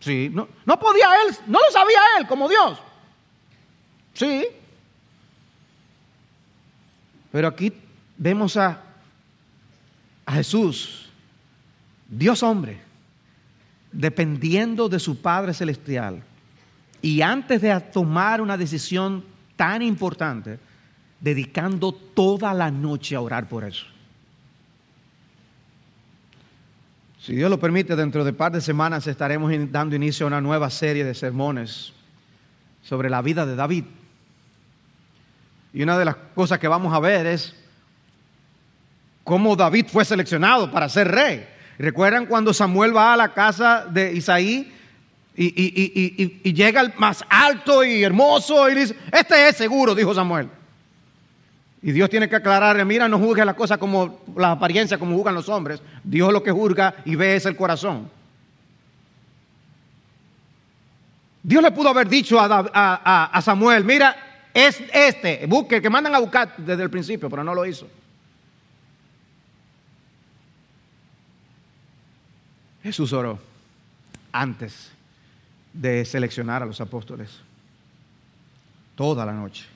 [0.00, 2.78] Sí, no, no podía él, no lo sabía él como Dios.
[4.14, 4.46] Sí.
[7.32, 7.72] Pero aquí
[8.16, 8.80] vemos a,
[10.24, 11.10] a Jesús,
[12.08, 12.87] Dios hombre,
[13.92, 16.22] dependiendo de su Padre Celestial.
[17.00, 19.24] Y antes de tomar una decisión
[19.56, 20.58] tan importante,
[21.20, 23.86] dedicando toda la noche a orar por eso.
[27.20, 30.40] Si Dios lo permite, dentro de un par de semanas estaremos dando inicio a una
[30.40, 31.92] nueva serie de sermones
[32.82, 33.84] sobre la vida de David.
[35.74, 37.54] Y una de las cosas que vamos a ver es
[39.24, 41.46] cómo David fue seleccionado para ser rey.
[41.78, 44.72] ¿Recuerdan cuando Samuel va a la casa de Isaí
[45.36, 50.48] y, llega el más alto y hermoso y dice, este es seguro, dijo Samuel.
[51.80, 55.36] Y Dios tiene que aclararle, mira, no juzgue las cosas como la apariencia, como juzgan
[55.36, 55.80] los hombres.
[56.02, 58.10] Dios lo que juzga y ve es el corazón.
[61.40, 64.16] Dios le pudo haber dicho a, a Samuel, mira,
[64.52, 67.86] es este, busque, que mandan a buscar desde el principio, pero no lo hizo.
[72.88, 73.38] Jesús oró
[74.32, 74.90] antes
[75.74, 77.28] de seleccionar a los apóstoles.
[78.94, 79.66] Toda la noche.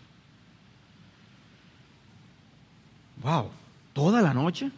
[3.22, 3.50] Wow,
[3.92, 4.70] toda la noche.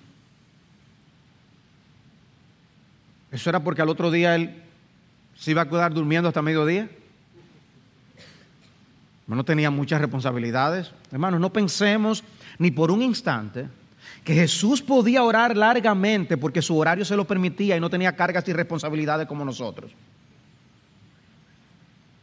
[3.31, 4.65] ¿Eso era porque al otro día él
[5.37, 6.91] se iba a quedar durmiendo hasta mediodía?
[9.29, 10.91] No tenía muchas responsabilidades.
[11.13, 12.25] Hermanos, no pensemos
[12.59, 13.69] ni por un instante
[14.23, 18.47] que Jesús podía orar largamente porque su horario se lo permitía y no tenía cargas
[18.49, 19.93] y responsabilidades como nosotros.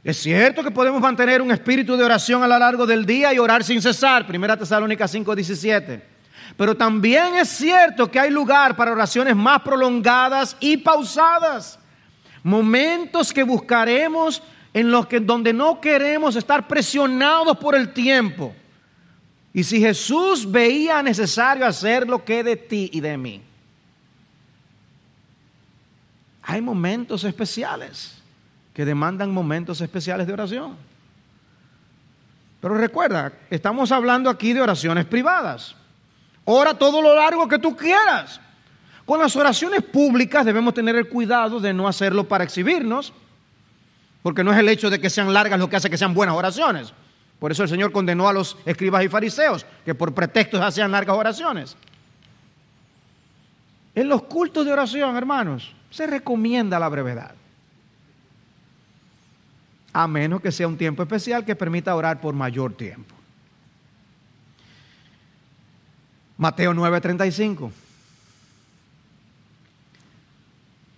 [0.03, 3.37] Es cierto que podemos mantener un espíritu de oración a lo largo del día y
[3.37, 6.01] orar sin cesar, Primera Tesalónica 5:17.
[6.57, 11.77] Pero también es cierto que hay lugar para oraciones más prolongadas y pausadas.
[12.43, 14.41] Momentos que buscaremos
[14.73, 18.55] en los que donde no queremos estar presionados por el tiempo.
[19.53, 23.41] Y si Jesús veía necesario hacer lo que de ti y de mí,
[26.43, 28.21] hay momentos especiales
[28.73, 30.75] que demandan momentos especiales de oración.
[32.61, 35.75] Pero recuerda, estamos hablando aquí de oraciones privadas.
[36.45, 38.39] Ora todo lo largo que tú quieras.
[39.05, 43.13] Con las oraciones públicas debemos tener el cuidado de no hacerlo para exhibirnos,
[44.21, 46.35] porque no es el hecho de que sean largas lo que hace que sean buenas
[46.35, 46.93] oraciones.
[47.41, 51.17] Por eso el Señor condenó a los escribas y fariseos, que por pretextos hacían largas
[51.17, 51.75] oraciones.
[53.95, 57.31] En los cultos de oración, hermanos, se recomienda la brevedad.
[59.91, 63.15] A menos que sea un tiempo especial que permita orar por mayor tiempo.
[66.37, 67.71] Mateo 9:35.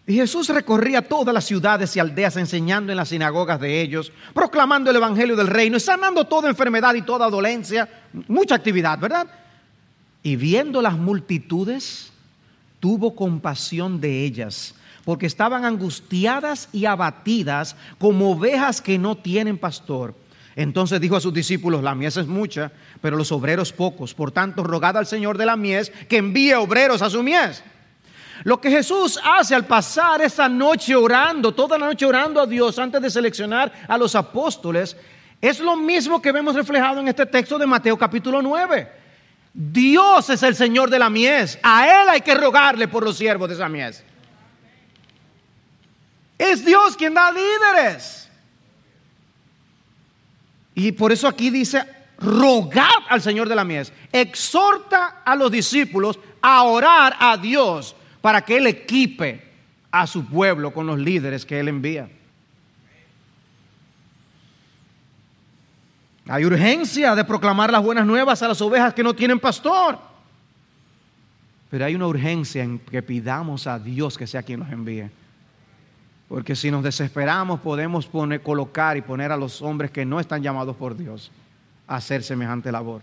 [0.06, 4.90] Y Jesús recorría todas las ciudades y aldeas enseñando en las sinagogas de ellos, proclamando
[4.90, 7.88] el Evangelio del reino sanando toda enfermedad y toda dolencia,
[8.28, 9.28] mucha actividad, ¿verdad?
[10.22, 12.12] Y viendo las multitudes,
[12.82, 20.16] tuvo compasión de ellas, porque estaban angustiadas y abatidas como ovejas que no tienen pastor.
[20.58, 24.14] Entonces dijo a sus discípulos, la mies es mucha, pero los obreros pocos.
[24.14, 27.64] Por tanto, rogad al Señor de la mies que envíe obreros a su mies.
[28.44, 32.80] Lo que Jesús hace al pasar esa noche orando, toda la noche orando a Dios
[32.80, 34.98] antes de seleccionar a los apóstoles,
[35.40, 39.04] es lo mismo que vemos reflejado en este texto de Mateo capítulo 9.
[39.54, 41.60] Dios es el Señor de la mies.
[41.62, 44.04] A Él hay que rogarle por los siervos de esa mies.
[46.38, 48.30] Es Dios quien da líderes.
[50.76, 51.86] Y por eso aquí dice,
[52.18, 53.94] rogad al Señor de la mies.
[54.12, 59.44] Exhorta a los discípulos a orar a Dios para que Él equipe
[59.92, 62.08] a su pueblo con los líderes que Él envía.
[66.30, 70.00] Hay urgencia de proclamar las buenas nuevas a las ovejas que no tienen pastor.
[71.70, 75.10] Pero hay una urgencia en que pidamos a Dios que sea quien nos envíe.
[76.30, 80.42] Porque si nos desesperamos podemos poner, colocar y poner a los hombres que no están
[80.42, 81.30] llamados por Dios
[81.88, 83.02] a hacer semejante labor.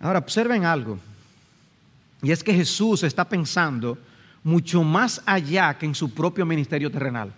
[0.00, 0.98] Ahora observen algo.
[2.24, 3.98] Y es que Jesús está pensando
[4.42, 7.30] mucho más allá que en su propio ministerio terrenal.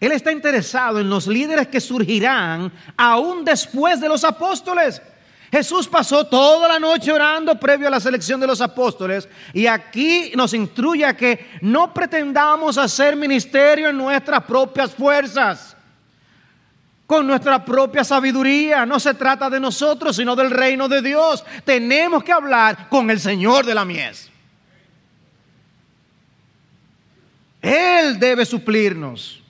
[0.00, 5.02] Él está interesado en los líderes que surgirán aún después de los apóstoles.
[5.50, 10.32] Jesús pasó toda la noche orando previo a la selección de los apóstoles y aquí
[10.34, 15.76] nos instruye a que no pretendamos hacer ministerio en nuestras propias fuerzas
[17.10, 18.86] con nuestra propia sabiduría.
[18.86, 21.44] No se trata de nosotros, sino del reino de Dios.
[21.64, 24.30] Tenemos que hablar con el Señor de la mies.
[27.60, 29.42] Él debe suplirnos.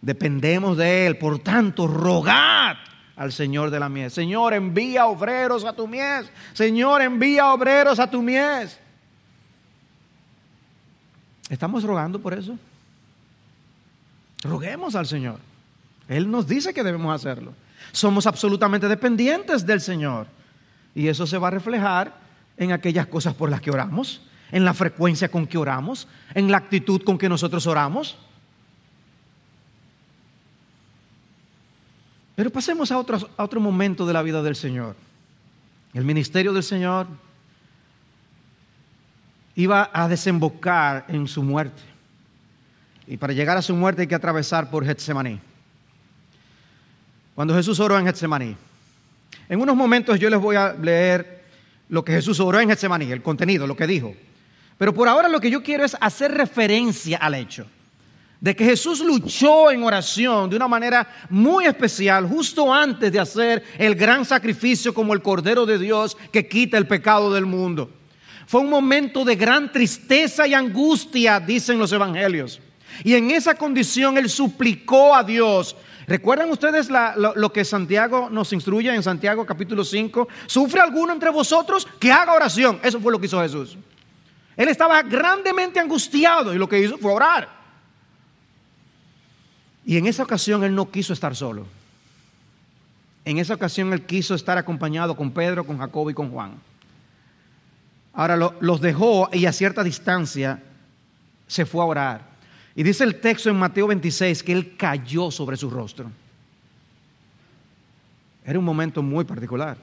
[0.00, 1.18] Dependemos de Él.
[1.18, 2.76] Por tanto, rogad
[3.14, 4.14] al Señor de la mies.
[4.14, 6.32] Señor, envía obreros a tu mies.
[6.54, 8.80] Señor, envía obreros a tu mies.
[11.50, 12.58] ¿Estamos rogando por eso?
[14.42, 15.47] Roguemos al Señor.
[16.08, 17.52] Él nos dice que debemos hacerlo.
[17.92, 20.26] Somos absolutamente dependientes del Señor.
[20.94, 22.14] Y eso se va a reflejar
[22.56, 26.56] en aquellas cosas por las que oramos, en la frecuencia con que oramos, en la
[26.56, 28.18] actitud con que nosotros oramos.
[32.34, 34.96] Pero pasemos a otro, otro momento de la vida del Señor.
[35.92, 37.06] El ministerio del Señor
[39.54, 41.82] iba a desembocar en su muerte.
[43.06, 45.40] Y para llegar a su muerte hay que atravesar por Getsemaní.
[47.38, 48.56] Cuando Jesús oró en Getsemaní.
[49.48, 51.44] En unos momentos yo les voy a leer
[51.88, 54.12] lo que Jesús oró en Getsemaní, el contenido, lo que dijo.
[54.76, 57.64] Pero por ahora lo que yo quiero es hacer referencia al hecho
[58.40, 63.62] de que Jesús luchó en oración de una manera muy especial justo antes de hacer
[63.78, 67.88] el gran sacrificio como el Cordero de Dios que quita el pecado del mundo.
[68.48, 72.60] Fue un momento de gran tristeza y angustia, dicen los evangelios.
[73.04, 75.76] Y en esa condición él suplicó a Dios.
[76.08, 80.26] ¿Recuerdan ustedes lo, que Santiago nos instruye en Santiago capítulo 5?
[80.46, 82.80] ¿Sufre alguno entre vosotros que haga oración?
[82.82, 83.76] Eso fue lo que hizo Jesús.
[84.56, 87.50] Él estaba grandemente angustiado y lo que hizo fue orar.
[89.84, 91.66] Y en esa ocasión él no quiso estar solo.
[93.26, 96.54] En esa ocasión él quiso estar acompañado con Pedro, con Jacobo y con Juan.
[98.14, 100.62] Ahora los dejó y a cierta distancia
[101.46, 102.37] se fue a orar.
[102.78, 106.12] Y dice el texto en Mateo 26 que él cayó sobre su rostro.
[108.44, 109.76] Era un momento muy particular.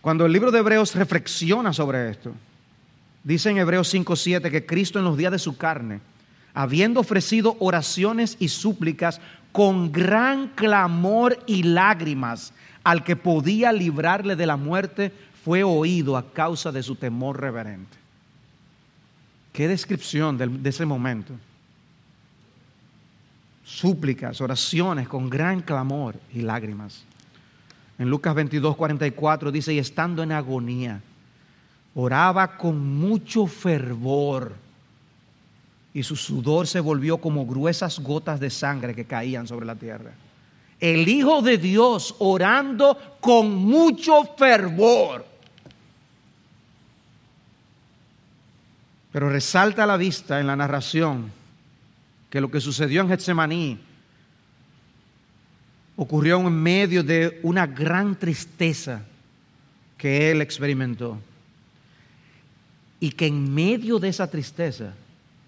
[0.00, 2.32] Cuando el libro de Hebreos reflexiona sobre esto,
[3.24, 6.00] dice en Hebreos 5:7 que Cristo en los días de su carne
[6.54, 9.20] habiendo ofrecido oraciones y súplicas
[9.50, 12.52] con gran clamor y lágrimas
[12.84, 15.12] al que podía librarle de la muerte,
[15.44, 18.01] fue oído a causa de su temor reverente.
[19.52, 21.34] Qué descripción de, ese momento.
[23.64, 27.04] Súplicas, oraciones con gran clamor y lágrimas.
[27.98, 31.00] En Lucas 22, 44 dice, y estando en agonía,
[31.94, 34.54] oraba con mucho fervor
[35.94, 40.12] y su sudor se volvió como gruesas gotas de sangre que caían sobre la tierra.
[40.80, 45.31] El Hijo de Dios orando con mucho fervor.
[49.12, 51.30] Pero resalta a la vista en la narración
[52.30, 53.78] que lo que sucedió en Getsemaní
[55.96, 59.02] ocurrió en medio de una gran tristeza
[59.98, 61.18] que él experimentó.
[63.00, 64.94] Y que en medio de esa tristeza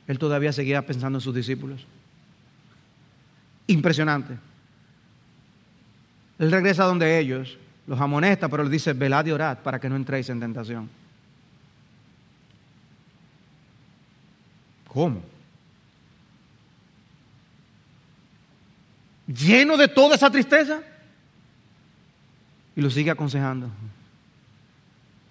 [0.07, 1.87] él todavía seguía pensando en sus discípulos.
[3.67, 4.37] Impresionante.
[6.39, 7.57] Él regresa donde ellos,
[7.87, 10.91] los amonesta, pero les dice, velad y orad para que no entréis en tentación.
[14.95, 15.21] ¿Cómo?
[19.27, 20.81] Lleno de toda esa tristeza.
[22.77, 23.69] Y lo sigue aconsejando.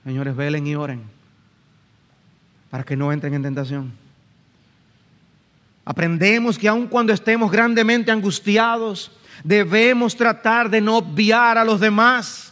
[0.03, 1.01] Señores, velen y oren
[2.69, 3.93] para que no entren en tentación.
[5.85, 9.11] Aprendemos que aun cuando estemos grandemente angustiados,
[9.43, 12.51] debemos tratar de no obviar a los demás.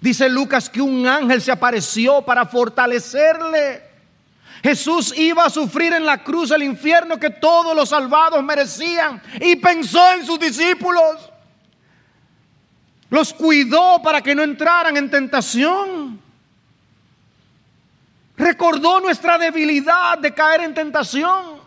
[0.00, 3.87] Dice Lucas que un ángel se apareció para fortalecerle.
[4.62, 9.56] Jesús iba a sufrir en la cruz el infierno que todos los salvados merecían y
[9.56, 11.30] pensó en sus discípulos.
[13.10, 16.20] Los cuidó para que no entraran en tentación.
[18.36, 21.58] Recordó nuestra debilidad de caer en tentación.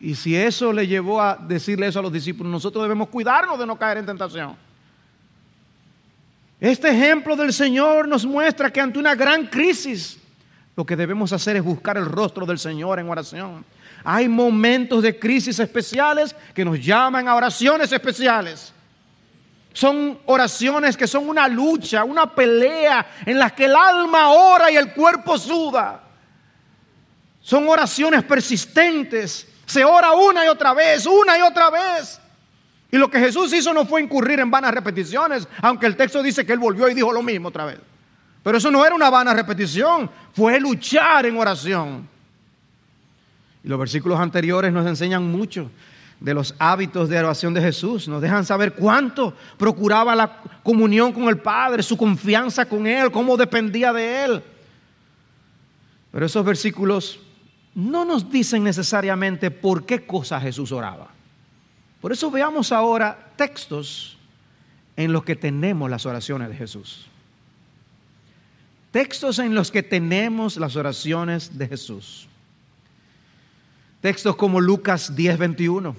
[0.00, 3.66] Y si eso le llevó a decirle eso a los discípulos, nosotros debemos cuidarnos de
[3.66, 4.56] no caer en tentación.
[6.58, 10.18] Este ejemplo del Señor nos muestra que ante una gran crisis,
[10.76, 13.64] lo que debemos hacer es buscar el rostro del Señor en oración.
[14.04, 18.72] Hay momentos de crisis especiales que nos llaman a oraciones especiales.
[19.72, 24.76] Son oraciones que son una lucha, una pelea en las que el alma ora y
[24.76, 26.02] el cuerpo suda.
[27.40, 32.20] Son oraciones persistentes se ora una y otra vez, una y otra vez.
[32.90, 36.44] Y lo que Jesús hizo no fue incurrir en vanas repeticiones, aunque el texto dice
[36.44, 37.78] que él volvió y dijo lo mismo otra vez.
[38.42, 42.08] Pero eso no era una vana repetición, fue luchar en oración.
[43.62, 45.70] Y los versículos anteriores nos enseñan mucho
[46.18, 48.08] de los hábitos de oración de Jesús.
[48.08, 53.36] Nos dejan saber cuánto procuraba la comunión con el Padre, su confianza con Él, cómo
[53.36, 54.42] dependía de Él.
[56.10, 57.20] Pero esos versículos
[57.74, 61.08] no nos dicen necesariamente por qué cosa Jesús oraba.
[62.00, 64.18] Por eso veamos ahora textos
[64.96, 67.08] en los que tenemos las oraciones de Jesús.
[68.92, 72.28] Textos en los que tenemos las oraciones de Jesús.
[74.02, 75.96] Textos como Lucas 10:21.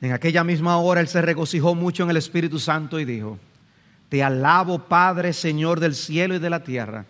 [0.00, 3.38] En aquella misma hora él se regocijó mucho en el Espíritu Santo y dijo,
[4.08, 7.04] Te alabo Padre, Señor del cielo y de la tierra,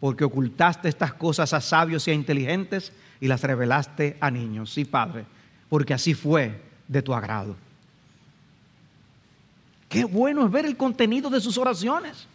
[0.00, 2.92] porque ocultaste estas cosas a sabios y a inteligentes
[3.22, 4.70] y las revelaste a niños.
[4.70, 5.24] Sí, Padre,
[5.70, 7.56] porque así fue de tu agrado.
[9.88, 12.28] Qué bueno es ver el contenido de sus oraciones.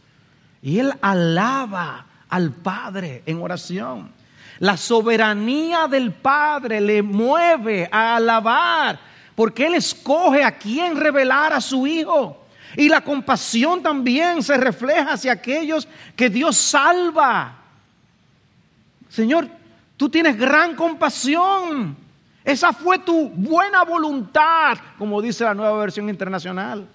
[0.62, 4.12] Y él alaba al Padre en oración.
[4.60, 9.00] La soberanía del Padre le mueve a alabar,
[9.36, 12.46] porque Él escoge a quién revelar a su Hijo.
[12.78, 17.56] Y la compasión también se refleja hacia aquellos que Dios salva.
[19.10, 19.50] Señor,
[19.98, 21.98] tú tienes gran compasión.
[22.44, 26.88] Esa fue tu buena voluntad, como dice la nueva versión internacional.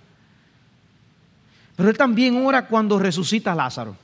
[1.76, 3.96] Pero Él también ora cuando resucita a Lázaro.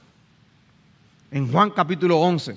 [1.31, 2.57] En Juan capítulo 11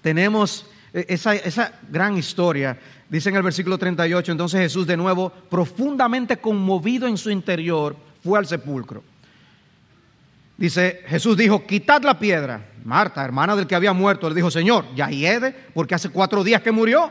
[0.00, 2.78] tenemos eh, esa, esa, gran historia.
[3.08, 8.38] Dice en el versículo 38, entonces Jesús de nuevo, profundamente conmovido en su interior, fue
[8.38, 9.02] al sepulcro.
[10.56, 12.64] Dice, Jesús dijo, quitad la piedra.
[12.84, 16.62] Marta, hermana del que había muerto, le dijo, Señor, ya hiede, porque hace cuatro días
[16.62, 17.10] que murió.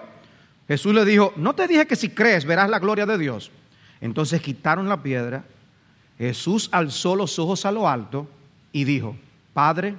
[0.67, 3.51] Jesús le dijo, no te dije que si crees verás la gloria de Dios.
[3.99, 5.43] Entonces quitaron la piedra.
[6.17, 8.27] Jesús alzó los ojos a lo alto
[8.71, 9.15] y dijo,
[9.53, 9.95] Padre,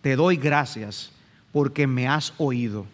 [0.00, 1.10] te doy gracias
[1.52, 2.86] porque me has oído.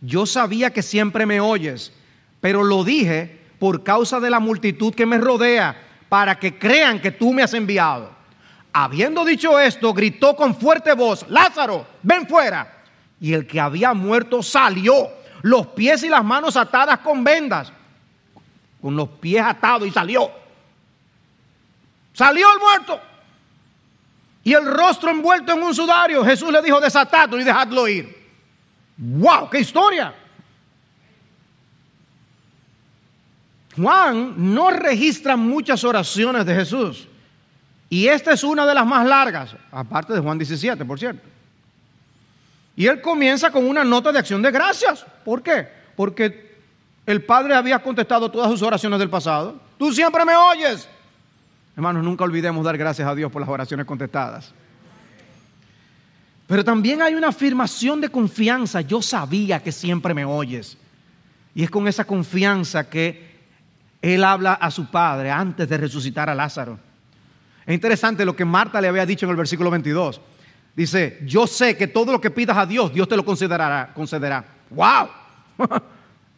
[0.00, 1.92] Yo sabía que siempre me oyes,
[2.40, 7.10] pero lo dije por causa de la multitud que me rodea, para que crean que
[7.10, 8.10] tú me has enviado.
[8.72, 12.84] Habiendo dicho esto, gritó con fuerte voz, Lázaro, ven fuera.
[13.20, 15.08] Y el que había muerto salió,
[15.42, 17.72] los pies y las manos atadas con vendas,
[18.80, 20.30] con los pies atados y salió.
[22.16, 22.98] Salió el muerto.
[24.42, 26.24] Y el rostro envuelto en un sudario.
[26.24, 28.16] Jesús le dijo, desatadlo y dejadlo ir.
[28.96, 29.50] ¡Wow!
[29.50, 30.14] ¡Qué historia!
[33.76, 37.06] Juan no registra muchas oraciones de Jesús.
[37.90, 41.28] Y esta es una de las más largas, aparte de Juan 17, por cierto.
[42.76, 45.04] Y él comienza con una nota de acción de gracias.
[45.22, 45.68] ¿Por qué?
[45.94, 46.56] Porque
[47.04, 49.60] el Padre había contestado todas sus oraciones del pasado.
[49.78, 50.88] Tú siempre me oyes.
[51.76, 54.52] Hermanos, nunca olvidemos dar gracias a Dios por las oraciones contestadas.
[56.46, 58.80] Pero también hay una afirmación de confianza.
[58.80, 60.78] Yo sabía que siempre me oyes.
[61.54, 63.36] Y es con esa confianza que
[64.00, 66.78] él habla a su padre antes de resucitar a Lázaro.
[67.66, 70.20] Es interesante lo que Marta le había dicho en el versículo 22.
[70.74, 73.92] Dice, yo sé que todo lo que pidas a Dios, Dios te lo considerará.
[73.92, 74.44] concederá.
[74.70, 75.08] ¡Wow!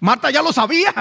[0.01, 0.93] Marta ya lo sabía.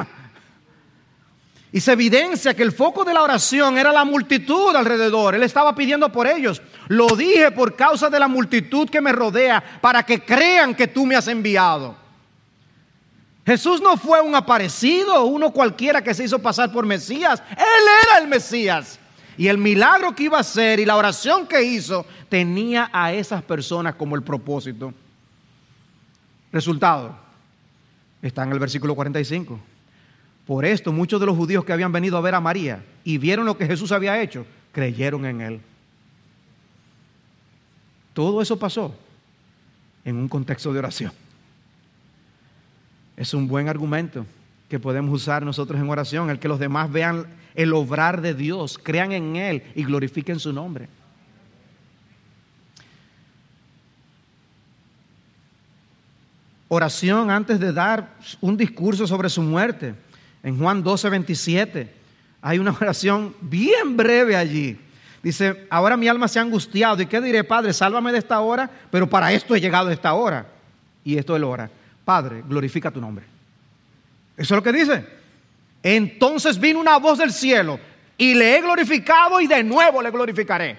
[1.72, 5.36] Y se evidencia que el foco de la oración era la multitud alrededor.
[5.36, 6.61] Él estaba pidiendo por ellos.
[6.88, 11.05] Lo dije por causa de la multitud que me rodea, para que crean que tú
[11.05, 11.95] me has enviado.
[13.45, 17.41] Jesús no fue un aparecido, uno cualquiera que se hizo pasar por Mesías.
[17.51, 18.99] Él era el Mesías.
[19.38, 23.43] Y el milagro que iba a hacer y la oración que hizo tenía a esas
[23.43, 24.93] personas como el propósito.
[26.51, 27.15] Resultado,
[28.22, 29.59] está en el versículo 45.
[30.47, 33.45] Por esto muchos de los judíos que habían venido a ver a María y vieron
[33.45, 35.61] lo que Jesús había hecho, creyeron en él.
[38.13, 38.95] Todo eso pasó
[40.05, 41.11] en un contexto de oración.
[43.17, 44.25] Es un buen argumento
[44.69, 48.79] que podemos usar nosotros en oración, el que los demás vean el obrar de Dios,
[48.81, 50.87] crean en Él y glorifiquen su nombre.
[56.69, 59.95] Oración antes de dar un discurso sobre su muerte
[60.47, 61.93] en Juan 12, 27,
[62.41, 64.79] hay una oración bien breve allí.
[65.21, 67.01] Dice, ahora mi alma se ha angustiado.
[67.01, 67.73] ¿Y qué diré, Padre?
[67.73, 70.47] Sálvame de esta hora, pero para esto he llegado a esta hora.
[71.03, 71.69] Y esto es la hora.
[72.05, 73.25] Padre, glorifica tu nombre.
[74.37, 75.05] Eso es lo que dice.
[75.83, 77.77] Entonces vino una voz del cielo
[78.17, 80.77] y le he glorificado y de nuevo le glorificaré.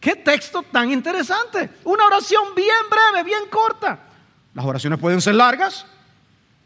[0.00, 1.68] Qué texto tan interesante.
[1.84, 3.98] Una oración bien breve, bien corta.
[4.54, 5.84] Las oraciones pueden ser largas,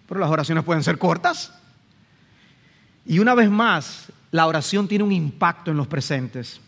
[0.07, 1.58] pero las oraciones pueden ser cortas.
[3.09, 6.61] Y una vez más, la oración tiene un impacto en los presentes.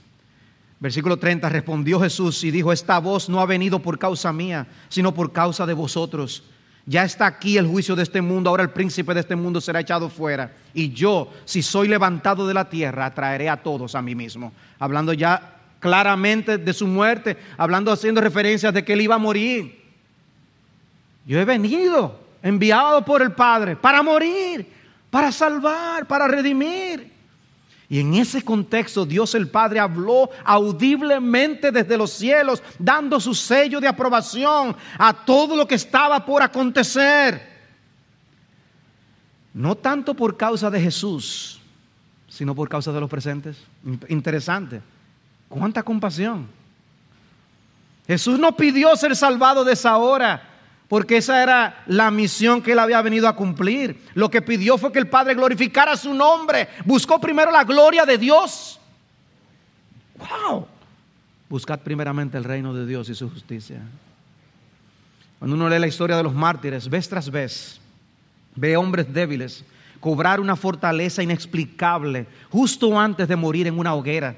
[0.80, 5.12] Versículo 30, respondió Jesús y dijo, esta voz no ha venido por causa mía, sino
[5.12, 6.43] por causa de vosotros.
[6.86, 9.80] Ya está aquí el juicio de este mundo, ahora el príncipe de este mundo será
[9.80, 10.57] echado fuera.
[10.72, 14.55] Y yo, si soy levantado de la tierra, atraeré a todos a mí mismo.
[14.78, 19.78] Hablando ya claramente de su muerte, hablando haciendo referencias de que él iba a morir.
[21.26, 24.80] Yo he venido enviado por el Padre para morir
[25.11, 27.13] para salvar, para redimir.
[27.89, 33.81] Y en ese contexto Dios el Padre habló audiblemente desde los cielos, dando su sello
[33.81, 37.51] de aprobación a todo lo que estaba por acontecer.
[39.53, 41.61] No tanto por causa de Jesús,
[42.29, 43.57] sino por causa de los presentes.
[44.09, 44.81] Interesante.
[45.49, 46.47] ¿Cuánta compasión?
[48.07, 50.50] Jesús no pidió ser salvado de esa hora,
[50.91, 54.03] porque esa era la misión que él había venido a cumplir.
[54.14, 56.66] Lo que pidió fue que el Padre glorificara su nombre.
[56.84, 58.80] Buscó primero la gloria de Dios.
[60.18, 60.66] ¡Wow!
[61.49, 63.80] Buscad primeramente el reino de Dios y su justicia.
[65.38, 67.80] Cuando uno lee la historia de los mártires, vez tras vez,
[68.57, 69.64] ve hombres débiles
[70.01, 74.36] cobrar una fortaleza inexplicable justo antes de morir en una hoguera.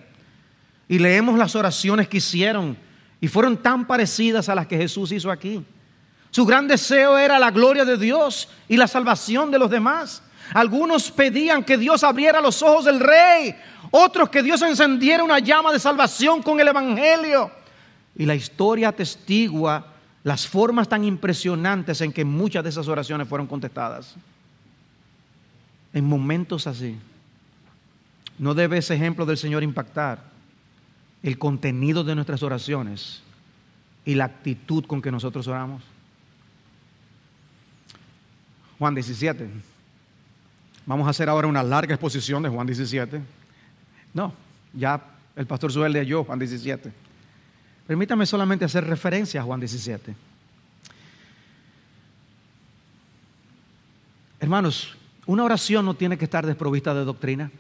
[0.87, 2.77] Y leemos las oraciones que hicieron
[3.23, 5.65] y fueron tan parecidas a las que Jesús hizo aquí.
[6.33, 10.23] Su gran deseo era la gloria de Dios y la salvación de los demás.
[10.55, 13.55] Algunos pedían que Dios abriera los ojos del rey,
[13.91, 17.51] otros que Dios encendiera una llama de salvación con el Evangelio.
[18.17, 19.87] Y la historia atestigua
[20.25, 24.15] las formas tan impresionantes en que muchas de esas oraciones fueron contestadas.
[25.93, 26.97] En momentos así,
[28.39, 30.23] no debe ese ejemplo del Señor impactar
[31.23, 33.23] el contenido de nuestras oraciones
[34.07, 35.92] y la actitud con que nosotros oramos.
[38.83, 39.49] Juan 17.
[40.87, 43.21] Vamos a hacer ahora una larga exposición de Juan 17.
[44.13, 44.35] No,
[44.73, 45.01] ya
[45.37, 46.93] el pastor Suel leyó Juan 17.
[47.87, 50.17] Permítame solamente hacer referencia a Juan 17.
[54.41, 57.53] Hermanos, una oración no tiene que estar desprovista de doctrina.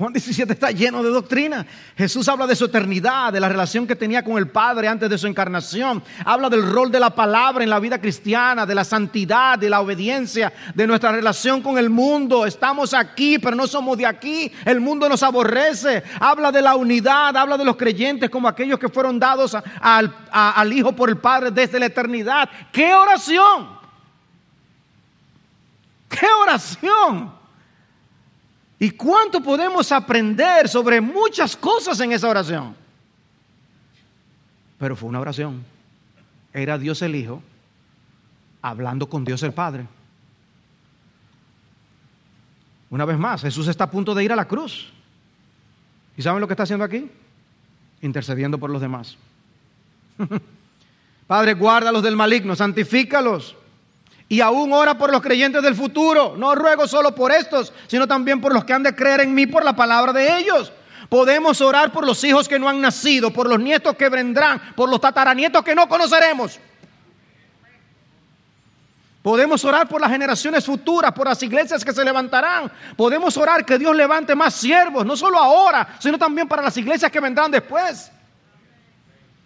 [0.00, 1.66] Juan 17 está lleno de doctrina.
[1.94, 5.18] Jesús habla de su eternidad, de la relación que tenía con el Padre antes de
[5.18, 6.02] su encarnación.
[6.24, 9.82] Habla del rol de la palabra en la vida cristiana, de la santidad, de la
[9.82, 12.46] obediencia, de nuestra relación con el mundo.
[12.46, 14.50] Estamos aquí, pero no somos de aquí.
[14.64, 16.02] El mundo nos aborrece.
[16.18, 20.72] Habla de la unidad, habla de los creyentes como aquellos que fueron dados al, al
[20.72, 22.48] Hijo por el Padre desde la eternidad.
[22.72, 23.68] ¡Qué oración!
[26.08, 27.39] ¡Qué oración!
[28.82, 32.74] ¿Y cuánto podemos aprender sobre muchas cosas en esa oración?
[34.78, 35.62] Pero fue una oración.
[36.54, 37.42] Era Dios el Hijo
[38.62, 39.86] hablando con Dios el Padre.
[42.88, 44.90] Una vez más, Jesús está a punto de ir a la cruz.
[46.16, 47.10] ¿Y saben lo que está haciendo aquí?
[48.00, 49.18] Intercediendo por los demás.
[51.26, 53.56] Padre, guárdalos del maligno, santifícalos
[54.30, 56.36] y aún ora por los creyentes del futuro.
[56.38, 59.44] No ruego solo por estos, sino también por los que han de creer en mí
[59.44, 60.72] por la palabra de ellos.
[61.08, 64.88] Podemos orar por los hijos que no han nacido, por los nietos que vendrán, por
[64.88, 66.60] los tataranietos que no conoceremos.
[69.20, 72.70] Podemos orar por las generaciones futuras, por las iglesias que se levantarán.
[72.96, 77.10] Podemos orar que Dios levante más siervos, no solo ahora, sino también para las iglesias
[77.10, 78.12] que vendrán después.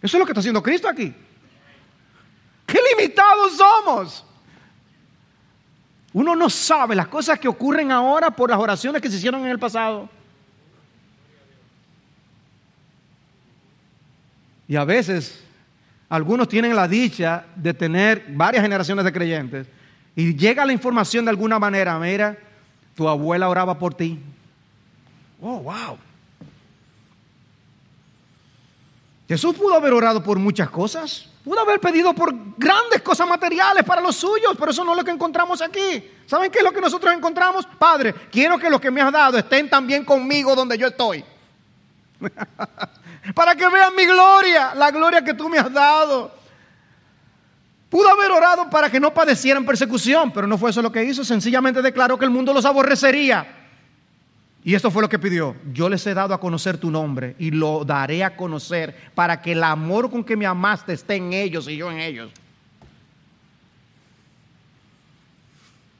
[0.02, 1.14] Eso es lo que está haciendo Cristo aquí.
[2.66, 4.24] Qué limitados somos.
[6.14, 9.50] Uno no sabe las cosas que ocurren ahora por las oraciones que se hicieron en
[9.50, 10.08] el pasado.
[14.68, 15.42] Y a veces
[16.08, 19.66] algunos tienen la dicha de tener varias generaciones de creyentes
[20.14, 22.38] y llega la información de alguna manera, mira,
[22.94, 24.20] tu abuela oraba por ti.
[25.40, 25.98] Oh, wow.
[29.26, 31.28] Jesús pudo haber orado por muchas cosas.
[31.44, 35.04] Pudo haber pedido por grandes cosas materiales para los suyos, pero eso no es lo
[35.04, 36.02] que encontramos aquí.
[36.24, 37.66] ¿Saben qué es lo que nosotros encontramos?
[37.78, 41.22] Padre, quiero que los que me has dado estén también conmigo donde yo estoy.
[43.34, 46.32] para que vean mi gloria, la gloria que tú me has dado.
[47.90, 51.24] Pudo haber orado para que no padecieran persecución, pero no fue eso lo que hizo.
[51.24, 53.63] Sencillamente declaró que el mundo los aborrecería.
[54.66, 55.54] Y esto fue lo que pidió.
[55.74, 59.52] Yo les he dado a conocer tu nombre y lo daré a conocer para que
[59.52, 62.32] el amor con que me amaste esté en ellos y yo en ellos.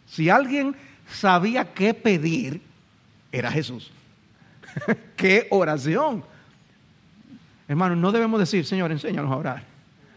[0.06, 0.74] Si alguien
[1.06, 2.62] sabía qué pedir,
[3.30, 3.90] era Jesús.
[5.16, 6.24] qué oración.
[7.68, 9.64] Hermano, no debemos decir, Señor, enséñanos a orar.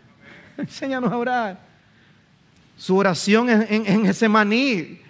[0.58, 1.60] enséñanos a orar.
[2.78, 5.02] Su oración en, en ese maní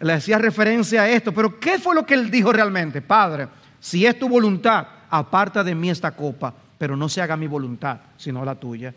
[0.00, 3.02] le hacía referencia a esto, pero ¿qué fue lo que él dijo realmente?
[3.02, 3.48] Padre,
[3.80, 7.98] si es tu voluntad, aparta de mí esta copa, pero no se haga mi voluntad,
[8.16, 8.94] sino la tuya.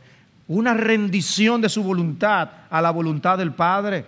[0.47, 4.05] Una rendición de su voluntad a la voluntad del Padre.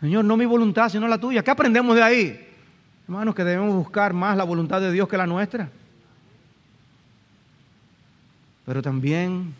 [0.00, 1.42] Señor, no mi voluntad, sino la tuya.
[1.42, 2.48] ¿Qué aprendemos de ahí?
[3.04, 5.70] Hermanos, que debemos buscar más la voluntad de Dios que la nuestra.
[8.66, 9.54] Pero también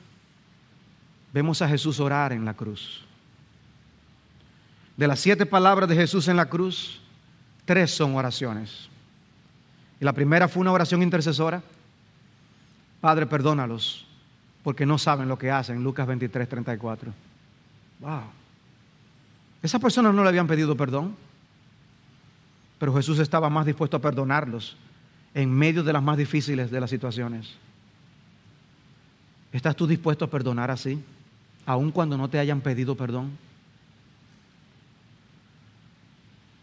[1.32, 3.05] vemos a Jesús orar en la cruz.
[4.96, 7.00] De las siete palabras de Jesús en la cruz,
[7.64, 8.88] tres son oraciones.
[10.00, 11.62] Y la primera fue una oración intercesora.
[13.00, 14.06] Padre, perdónalos,
[14.62, 15.82] porque no saben lo que hacen.
[15.82, 17.12] Lucas 23, 34.
[18.00, 18.22] Wow.
[19.62, 21.14] Esas personas no le habían pedido perdón,
[22.78, 24.76] pero Jesús estaba más dispuesto a perdonarlos
[25.34, 27.54] en medio de las más difíciles de las situaciones.
[29.52, 31.02] ¿Estás tú dispuesto a perdonar así,
[31.64, 33.45] aun cuando no te hayan pedido perdón?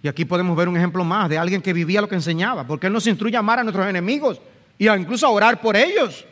[0.04, 2.88] Y aquí podemos ver un ejemplo más de alguien que vivía lo que enseñaba, porque
[2.88, 4.40] Él nos instruye a amar a nuestros enemigos
[4.78, 6.26] y a incluso a orar por ellos.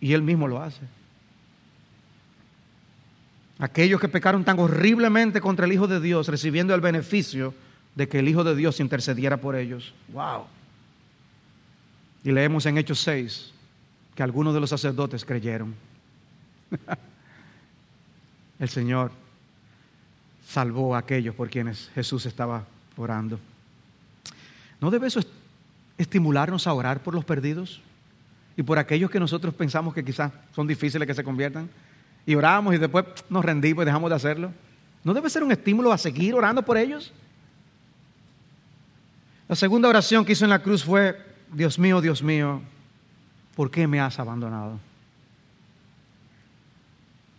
[0.00, 0.80] Y Él mismo lo hace.
[3.58, 7.52] Aquellos que pecaron tan horriblemente contra el Hijo de Dios, recibiendo el beneficio
[7.94, 9.92] de que el Hijo de Dios intercediera por ellos.
[10.08, 10.46] ¡Wow!
[12.24, 13.52] Y leemos en Hechos 6
[14.14, 15.74] que algunos de los sacerdotes creyeron.
[18.58, 19.12] el Señor
[20.46, 22.64] salvó a aquellos por quienes Jesús estaba
[22.98, 23.38] orando.
[24.80, 25.20] ¿No debe eso
[25.96, 27.80] estimularnos a orar por los perdidos?
[28.56, 31.70] Y por aquellos que nosotros pensamos que quizás son difíciles que se conviertan.
[32.26, 34.52] Y oramos y después nos rendimos y dejamos de hacerlo.
[35.04, 37.12] ¿No debe ser un estímulo a seguir orando por ellos?
[39.48, 41.16] La segunda oración que hizo en la cruz fue,
[41.52, 42.60] Dios mío, Dios mío,
[43.54, 44.78] ¿por qué me has abandonado?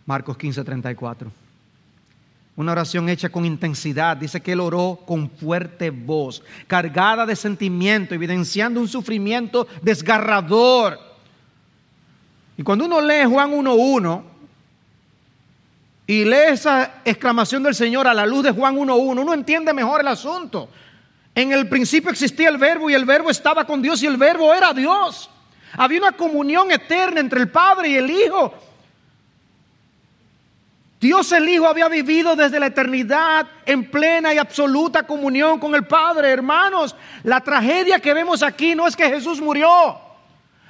[0.06, 1.30] Marcos 15, 34.
[2.60, 4.18] Una oración hecha con intensidad.
[4.18, 11.00] Dice que él oró con fuerte voz, cargada de sentimiento, evidenciando un sufrimiento desgarrador.
[12.58, 14.22] Y cuando uno lee Juan 1.1
[16.06, 20.02] y lee esa exclamación del Señor a la luz de Juan 1.1, uno entiende mejor
[20.02, 20.68] el asunto.
[21.34, 24.52] En el principio existía el verbo y el verbo estaba con Dios y el verbo
[24.52, 25.30] era Dios.
[25.78, 28.52] Había una comunión eterna entre el Padre y el Hijo.
[31.00, 35.86] Dios el Hijo había vivido desde la eternidad en plena y absoluta comunión con el
[35.86, 36.28] Padre.
[36.28, 39.98] Hermanos, la tragedia que vemos aquí no es que Jesús murió.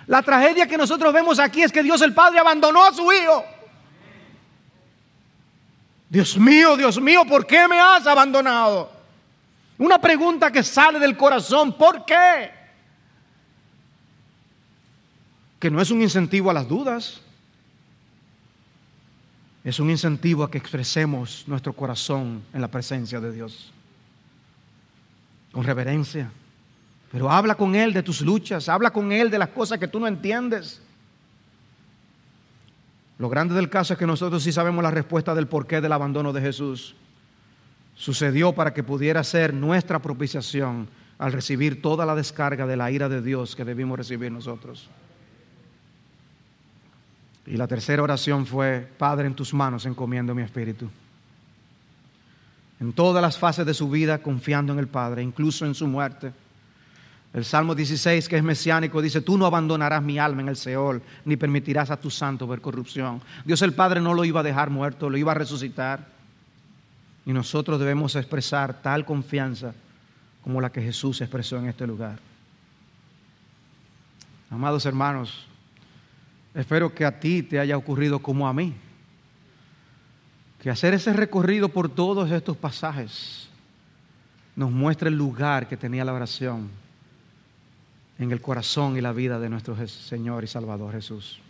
[0.07, 3.45] La tragedia que nosotros vemos aquí es que Dios el Padre abandonó a su Hijo.
[6.09, 8.91] Dios mío, Dios mío, ¿por qué me has abandonado?
[9.78, 12.53] Una pregunta que sale del corazón, ¿por qué?
[15.59, 17.20] Que no es un incentivo a las dudas
[19.63, 23.73] es un incentivo a que expresemos nuestro corazón en la presencia de Dios.
[25.53, 26.31] Con reverencia.
[27.13, 30.01] Pero habla con Él de tus luchas, habla con Él de las cosas que tú
[30.01, 30.81] no entiendes.
[33.19, 36.33] Lo grande del caso es que nosotros sí sabemos la respuesta del porqué del abandono
[36.33, 36.95] de Jesús.
[37.95, 40.89] Sucedió para que pudiera ser nuestra propiciación
[41.19, 44.89] al recibir toda la descarga de la ira de Dios que debimos recibir nosotros.
[47.51, 50.89] Y la tercera oración fue, Padre, en tus manos encomiendo mi espíritu.
[52.79, 56.33] En todas las fases de su vida, confiando en el Padre, incluso en su muerte.
[57.35, 61.03] El Salmo 16, que es mesiánico, dice, tú no abandonarás mi alma en el Seol,
[61.25, 63.21] ni permitirás a tu santo ver corrupción.
[63.45, 66.07] Dios el Padre no lo iba a dejar muerto, lo iba a resucitar.
[67.27, 69.75] Y nosotros debemos expresar tal confianza
[70.45, 72.21] como la que Jesús expresó en este lugar.
[74.51, 75.50] Amados hermanos,
[76.55, 78.75] Espero que a ti te haya ocurrido como a mí.
[80.61, 83.49] Que hacer ese recorrido por todos estos pasajes
[84.57, 86.69] nos muestre el lugar que tenía la oración
[88.19, 91.41] en el corazón y la vida de nuestro Señor y Salvador Jesús.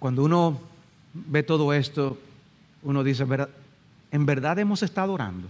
[0.00, 0.60] Cuando uno
[1.14, 2.18] ve todo esto,
[2.82, 3.24] uno dice,
[4.10, 5.48] ¿en verdad hemos estado orando?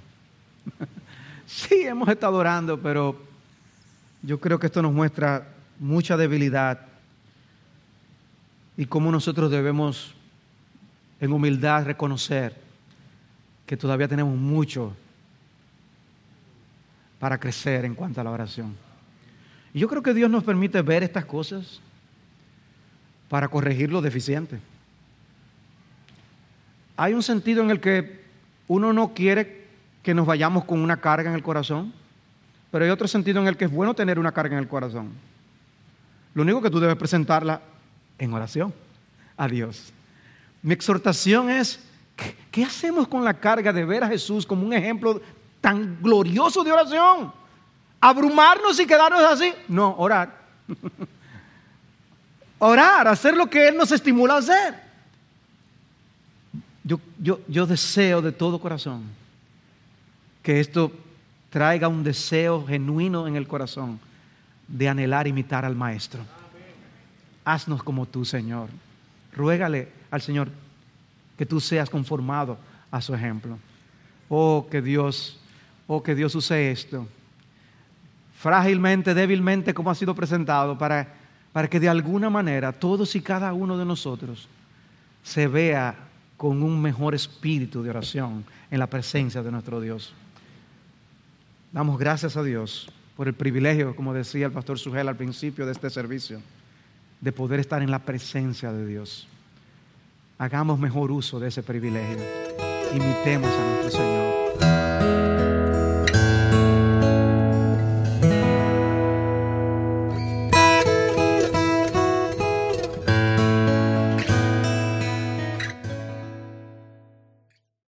[1.46, 3.25] sí, hemos estado orando, pero
[4.22, 5.48] yo creo que esto nos muestra
[5.78, 6.80] mucha debilidad
[8.76, 10.14] y cómo nosotros debemos
[11.20, 12.56] en humildad reconocer
[13.66, 14.94] que todavía tenemos mucho
[17.18, 18.76] para crecer en cuanto a la oración.
[19.72, 21.80] Y yo creo que Dios nos permite ver estas cosas
[23.28, 24.58] para corregir lo deficiente.
[26.96, 28.24] Hay un sentido en el que
[28.68, 29.66] uno no quiere
[30.02, 31.92] que nos vayamos con una carga en el corazón.
[32.76, 35.10] Pero hay otro sentido en el que es bueno tener una carga en el corazón.
[36.34, 37.62] Lo único que tú debes presentarla
[38.18, 38.74] en oración
[39.34, 39.94] a Dios.
[40.60, 41.80] Mi exhortación es,
[42.50, 45.22] ¿qué, hacemos con la carga de ver a Jesús como un ejemplo
[45.62, 47.32] tan glorioso de oración?
[47.98, 49.54] ¿Abrumarnos y quedarnos así?
[49.68, 50.38] No, orar.
[52.58, 54.74] orar, hacer lo que Él nos estimula a hacer.
[56.84, 59.02] Yo, yo, yo deseo de todo corazón
[60.42, 60.92] que esto
[61.56, 63.98] traiga un deseo genuino en el corazón
[64.68, 66.20] de anhelar imitar al Maestro.
[67.46, 68.68] Haznos como tú, Señor.
[69.32, 70.50] Ruégale al Señor
[71.38, 72.58] que tú seas conformado
[72.90, 73.58] a su ejemplo.
[74.28, 75.40] Oh, que Dios,
[75.86, 77.08] oh, que Dios use esto
[78.38, 81.08] frágilmente, débilmente, como ha sido presentado, para,
[81.54, 84.46] para que de alguna manera todos y cada uno de nosotros
[85.22, 85.94] se vea
[86.36, 90.12] con un mejor espíritu de oración en la presencia de nuestro Dios.
[91.76, 95.72] Damos gracias a Dios por el privilegio, como decía el pastor Sugel al principio de
[95.72, 96.40] este servicio,
[97.20, 99.28] de poder estar en la presencia de Dios.
[100.38, 102.16] Hagamos mejor uso de ese privilegio.
[102.94, 104.45] Imitemos a nuestro Señor.